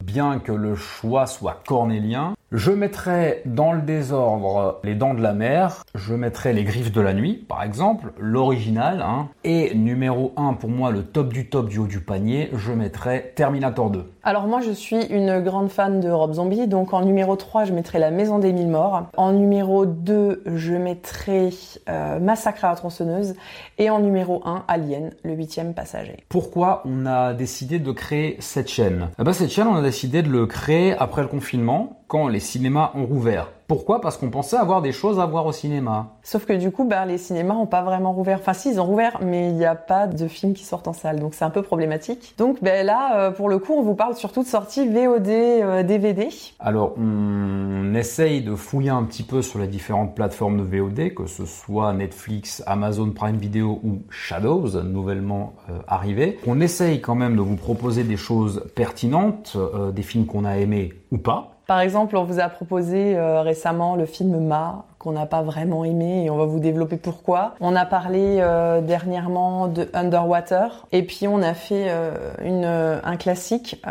Bien 0.03 0.39
que 0.39 0.51
le 0.51 0.75
choix 0.75 1.27
soit 1.27 1.63
cornélien, 1.65 2.35
Je 2.55 2.69
mettrai 2.69 3.41
dans 3.45 3.73
le 3.73 3.81
désordre 3.81 4.79
Les 4.83 4.93
Dents 4.93 5.15
de 5.15 5.23
la 5.23 5.33
Mer, 5.33 5.83
je 5.95 6.13
mettrai 6.13 6.53
Les 6.53 6.63
Griffes 6.63 6.91
de 6.91 7.01
la 7.01 7.15
Nuit, 7.15 7.33
par 7.33 7.63
exemple, 7.63 8.13
l'original, 8.19 9.01
hein. 9.01 9.29
et 9.43 9.73
numéro 9.73 10.33
1 10.37 10.53
pour 10.53 10.69
moi, 10.69 10.91
le 10.91 11.01
top 11.01 11.33
du 11.33 11.49
top 11.49 11.67
du 11.67 11.79
haut 11.79 11.87
du 11.87 11.99
panier, 11.99 12.51
je 12.53 12.71
mettrai 12.71 13.33
Terminator 13.35 13.89
2. 13.89 14.05
Alors 14.21 14.45
moi 14.45 14.61
je 14.61 14.69
suis 14.71 15.03
une 15.07 15.41
grande 15.41 15.69
fan 15.69 15.99
de 15.99 16.09
Rob 16.11 16.33
Zombie, 16.33 16.67
donc 16.67 16.93
en 16.93 17.03
numéro 17.03 17.35
3 17.35 17.65
je 17.65 17.73
mettrai 17.73 17.97
La 17.97 18.11
Maison 18.11 18.37
des 18.37 18.53
Mille 18.53 18.69
Morts, 18.69 19.07
en 19.17 19.33
numéro 19.33 19.87
2 19.87 20.43
je 20.45 20.73
mettrai 20.75 21.49
euh, 21.89 22.19
Massacre 22.19 22.65
à 22.65 22.69
la 22.69 22.75
tronçonneuse, 22.75 23.33
et 23.79 23.89
en 23.89 23.99
numéro 23.99 24.43
1 24.45 24.65
Alien, 24.67 25.09
le 25.23 25.33
huitième 25.33 25.73
passager. 25.73 26.17
Pourquoi 26.29 26.83
on 26.85 27.07
a 27.07 27.33
décidé 27.33 27.79
de 27.79 27.91
créer 27.91 28.37
cette 28.39 28.69
chaîne? 28.69 29.09
Eh 29.19 29.23
ben, 29.23 29.33
Cette 29.33 29.49
chaîne 29.49 29.67
on 29.67 29.75
a 29.75 29.81
décidé 29.81 30.21
de 30.21 30.29
le 30.29 30.45
créer 30.45 30.95
après 30.99 31.23
le 31.23 31.27
confinement, 31.27 32.02
quand 32.13 32.28
les 32.28 32.39
cinémas 32.39 32.91
ont 32.93 33.08
rouvert. 33.08 33.47
Pourquoi? 33.65 33.99
Parce 33.99 34.17
qu'on 34.17 34.30
pensait 34.30 34.56
avoir 34.56 34.84
des 34.84 34.91
choses 34.91 35.19
à 35.19 35.26
voir 35.26 35.47
au 35.47 35.52
cinéma. 35.52 36.17
Sauf 36.21 36.45
que 36.45 36.54
du 36.54 36.69
coup, 36.69 36.84
bah, 36.84 37.08
les 37.08 37.17
cinémas 37.17 37.56
n'ont 37.56 37.65
pas 37.65 37.82
vraiment 37.82 38.13
rouvert. 38.13 38.38
Enfin, 38.39 38.54
si, 38.54 38.69
ils 38.69 38.80
ont 38.80 38.86
rouvert, 38.86 39.17
mais 39.23 39.49
il 39.49 39.56
n'y 39.56 39.65
a 39.65 39.73
pas 39.73 40.06
de 40.06 40.28
films 40.28 40.54
qui 40.54 40.63
sortent 40.63 40.88
en 40.88 40.93
salle. 40.93 41.19
Donc 41.19 41.34
c'est 41.34 41.43
un 41.43 41.49
peu 41.49 41.63
problématique. 41.63 42.36
Donc 42.38 42.62
ben, 42.62 42.86
là, 42.86 43.17
euh, 43.17 43.32
pour 43.32 43.49
le 43.49 43.58
coup, 43.58 43.73
on 43.73 43.82
vous 43.82 43.95
parle 43.95 44.13
surtout 44.13 44.43
de 44.43 44.47
sorties 44.47 44.88
VOD, 44.88 45.88
DVD. 45.88 46.26
Euh, 46.26 46.30
Alors, 46.60 46.93
on 46.99 47.95
essaye 47.95 48.43
de 48.43 48.54
fouiller 48.54 48.91
un 48.91 49.06
petit 49.06 49.23
peu 49.23 49.41
sur 49.41 49.58
les 49.58 49.67
différentes 49.67 50.13
plateformes 50.13 50.60
de 50.60 50.63
VOD, 50.63 51.15
que 51.15 51.26
ce 51.26 51.47
soit 51.47 51.93
Netflix, 51.93 52.62
Amazon 52.67 53.10
Prime 53.10 53.38
Video 53.38 53.80
ou 53.84 54.04
Shadows, 54.12 54.84
nouvellement 54.84 55.54
euh, 55.71 55.80
arrivé. 55.88 56.38
On 56.45 56.62
essaye 56.62 57.02
quand 57.02 57.15
même 57.15 57.36
de 57.36 57.41
vous 57.41 57.56
proposer 57.56 58.04
des 58.04 58.17
choses 58.17 58.63
pertinentes, 58.76 59.58
des 59.95 60.04
films 60.04 60.28
qu'on 60.28 60.45
a 60.45 60.58
aimés 60.58 60.93
ou 61.12 61.17
pas. 61.17 61.52
Par 61.65 61.80
exemple, 61.80 62.17
on 62.17 62.26
vous 62.26 62.39
a 62.39 62.49
proposé 62.49 63.15
euh, 63.15 63.41
récemment 63.41 63.95
le 63.95 64.06
film 64.06 64.38
Ma, 64.45 64.84
qu'on 64.99 65.13
n'a 65.13 65.26
pas 65.26 65.41
vraiment 65.41 65.86
aimé 65.86 66.26
et 66.26 66.30
on 66.30 66.38
va 66.38 66.43
vous 66.43 66.60
développer 66.60 66.97
pourquoi. 66.97 67.56
On 67.62 67.73
a 67.76 67.86
parlé 67.86 68.38
euh, 68.39 68.82
dernièrement 68.82 69.67
de 69.67 69.88
Underwater 69.93 70.86
et 70.91 71.04
puis 71.04 71.26
on 71.28 71.41
a 71.41 71.54
fait 71.54 71.86
euh, 71.88 72.99
un 73.02 73.15
classique 73.15 73.82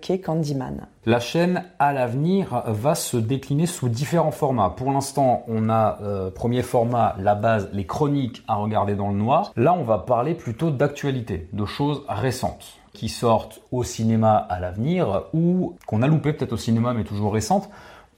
qui 0.00 0.12
est 0.12 0.20
Candyman. 0.20 0.86
La 1.04 1.20
chaîne 1.20 1.64
à 1.78 1.92
l'avenir 1.92 2.62
va 2.66 2.94
se 2.94 3.16
décliner 3.16 3.66
sous 3.66 3.88
différents 3.88 4.30
formats. 4.30 4.74
Pour 4.76 4.92
l'instant, 4.92 5.44
on 5.48 5.70
a 5.70 5.98
premier 6.34 6.62
format, 6.62 7.14
la 7.18 7.34
base, 7.34 7.70
les 7.72 7.86
chroniques 7.86 8.42
à 8.46 8.56
regarder 8.56 8.94
dans 8.94 9.08
le 9.08 9.16
noir. 9.16 9.52
Là, 9.56 9.72
on 9.72 9.84
va 9.84 9.98
parler 9.98 10.34
plutôt 10.34 10.70
d'actualité, 10.70 11.48
de 11.52 11.64
choses 11.64 12.02
récentes 12.08 12.78
qui 12.98 13.08
sortent 13.08 13.60
au 13.70 13.84
cinéma 13.84 14.36
à 14.36 14.58
l'avenir 14.58 15.26
ou 15.32 15.76
qu'on 15.86 16.02
a 16.02 16.08
loupé 16.08 16.32
peut-être 16.32 16.52
au 16.52 16.56
cinéma 16.56 16.94
mais 16.94 17.04
toujours 17.04 17.32
récentes 17.32 17.70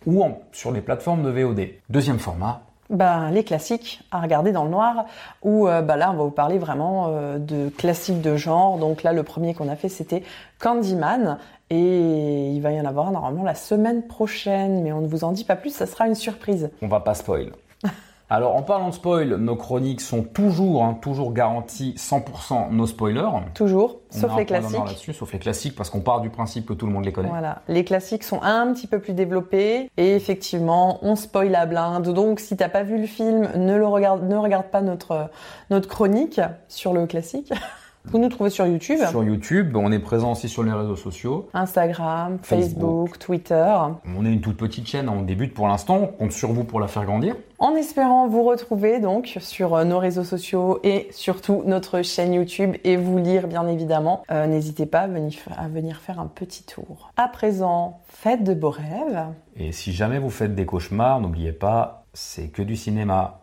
ou 0.07 0.25
sur 0.53 0.73
les 0.73 0.81
plateformes 0.81 1.23
de 1.23 1.29
VOD. 1.29 1.69
Deuxième 1.91 2.19
format. 2.19 2.63
Ben, 2.89 3.31
les 3.31 3.45
classiques 3.45 4.03
à 4.11 4.21
regarder 4.21 4.53
dans 4.53 4.65
le 4.65 4.71
noir, 4.71 5.05
où 5.43 5.67
bah, 5.67 5.97
là 5.97 6.11
on 6.11 6.17
va 6.17 6.25
vous 6.25 6.31
parler 6.31 6.59
vraiment 6.59 7.09
euh, 7.09 7.39
de 7.39 7.69
classiques 7.69 8.23
de 8.23 8.37
genre. 8.37 8.79
Donc 8.79 9.03
là 9.03 9.13
le 9.13 9.23
premier 9.23 9.55
qu'on 9.55 9.69
a 9.69 9.77
fait 9.77 9.91
c'était 9.91 10.25
Candyman, 10.59 11.39
et 11.69 12.51
il 12.51 12.61
va 12.61 12.73
y 12.73 12.81
en 12.81 12.87
avoir 12.87 13.13
normalement 13.13 13.45
la 13.45 13.55
semaine 13.55 14.03
prochaine, 14.07 14.83
mais 14.83 14.93
on 14.93 15.03
ne 15.03 15.07
vous 15.07 15.23
en 15.23 15.33
dit 15.33 15.45
pas 15.45 15.57
plus, 15.57 15.75
ça 15.75 15.87
sera 15.87 16.09
une 16.09 16.17
surprise. 16.17 16.71
On 16.81 16.89
va 16.89 17.01
pas 17.01 17.15
spoil. 17.15 17.53
Alors 18.33 18.55
en 18.55 18.63
parlant 18.63 18.91
de 18.91 18.95
spoil, 18.95 19.35
nos 19.37 19.57
chroniques 19.57 20.01
sont 20.01 20.23
toujours, 20.23 20.85
hein, 20.85 20.97
toujours 21.03 21.33
garanties 21.33 21.95
100% 21.99 22.71
nos 22.71 22.87
spoilers. 22.87 23.29
Toujours, 23.55 24.03
sauf 24.09 24.37
les 24.37 24.47
classiques. 24.47 25.13
sauf 25.13 25.33
les 25.33 25.41
classiques 25.41 25.75
parce 25.75 25.91
qu'on 25.91 26.01
part 26.01 26.21
du 26.21 26.31
principe 26.31 26.65
que 26.67 26.73
tout 26.73 26.87
le 26.87 26.93
monde 26.93 27.05
les 27.05 27.13
connaît. 27.13 27.29
Voilà, 27.29 27.63
les 27.67 27.85
classiques 27.85 28.23
sont 28.23 28.41
un 28.43 28.73
petit 28.73 28.87
peu 28.87 29.01
plus 29.01 29.15
développés 29.15 29.91
et 29.97 30.15
effectivement 30.15 31.01
on 31.03 31.17
spoil 31.17 31.57
à 31.57 31.67
blinde. 31.67 32.13
Donc 32.13 32.39
si 32.39 32.57
t'as 32.57 32.69
pas 32.69 32.85
vu 32.85 33.01
le 33.01 33.07
film, 33.07 33.49
ne 33.57 33.77
le 33.77 33.87
regarde, 33.87 34.23
ne 34.23 34.37
regarde 34.37 34.67
pas 34.67 34.81
notre 34.81 35.29
notre 35.71 35.89
chronique 35.89 36.41
sur 36.69 36.93
le 36.93 37.07
classique. 37.07 37.53
Vous 38.13 38.19
nous 38.19 38.29
trouvez 38.29 38.51
sur 38.51 38.67
YouTube. 38.67 38.99
Sur 39.09 39.23
YouTube, 39.23 39.77
on 39.77 39.93
est 39.93 40.01
présent 40.01 40.33
aussi 40.33 40.49
sur 40.49 40.65
les 40.65 40.73
réseaux 40.73 40.97
sociaux. 40.97 41.49
Instagram, 41.55 42.39
Facebook, 42.43 43.21
Twitter. 43.21 43.77
On 44.17 44.27
est 44.27 44.33
une 44.33 44.41
toute 44.41 44.57
petite 44.57 44.89
chaîne, 44.89 45.09
on 45.09 45.23
débute 45.23 45.55
pour 45.55 45.69
l'instant, 45.69 46.01
on 46.03 46.07
compte 46.09 46.33
sur 46.33 46.53
vous 46.53 46.65
pour 46.65 46.81
la 46.81 46.89
faire 46.89 47.05
grandir. 47.05 47.37
En 47.61 47.77
espérant 47.77 48.27
vous 48.27 48.43
retrouver 48.43 48.99
donc 48.99 49.37
sur 49.39 49.77
euh, 49.77 49.85
nos 49.85 50.01
réseaux 50.01 50.25
sociaux 50.25 50.81
et 50.83 51.07
surtout 51.13 51.63
notre 51.67 52.03
chaîne 52.03 52.33
YouTube 52.33 52.77
et 52.83 52.97
vous 52.97 53.19
lire 53.19 53.47
bien 53.47 53.69
évidemment, 53.69 54.25
euh, 54.33 54.49
n'hésitez 54.49 54.87
pas 54.87 55.03
à 55.03 55.07
venir, 55.07 55.39
à 55.57 55.69
venir 55.69 56.01
faire 56.01 56.19
un 56.19 56.27
petit 56.27 56.65
tour. 56.65 57.13
À 57.17 57.29
présent, 57.29 58.01
faites 58.09 58.43
de 58.43 58.55
beaux 58.55 58.71
rêves. 58.71 59.27
Et 59.57 59.71
si 59.71 59.93
jamais 59.93 60.19
vous 60.19 60.31
faites 60.31 60.57
des 60.57 60.67
cauchemars, 60.67 61.21
n'oubliez 61.21 61.53
pas, 61.53 62.07
c'est 62.13 62.49
que 62.49 62.63
du 62.63 62.75
cinéma. 62.75 63.43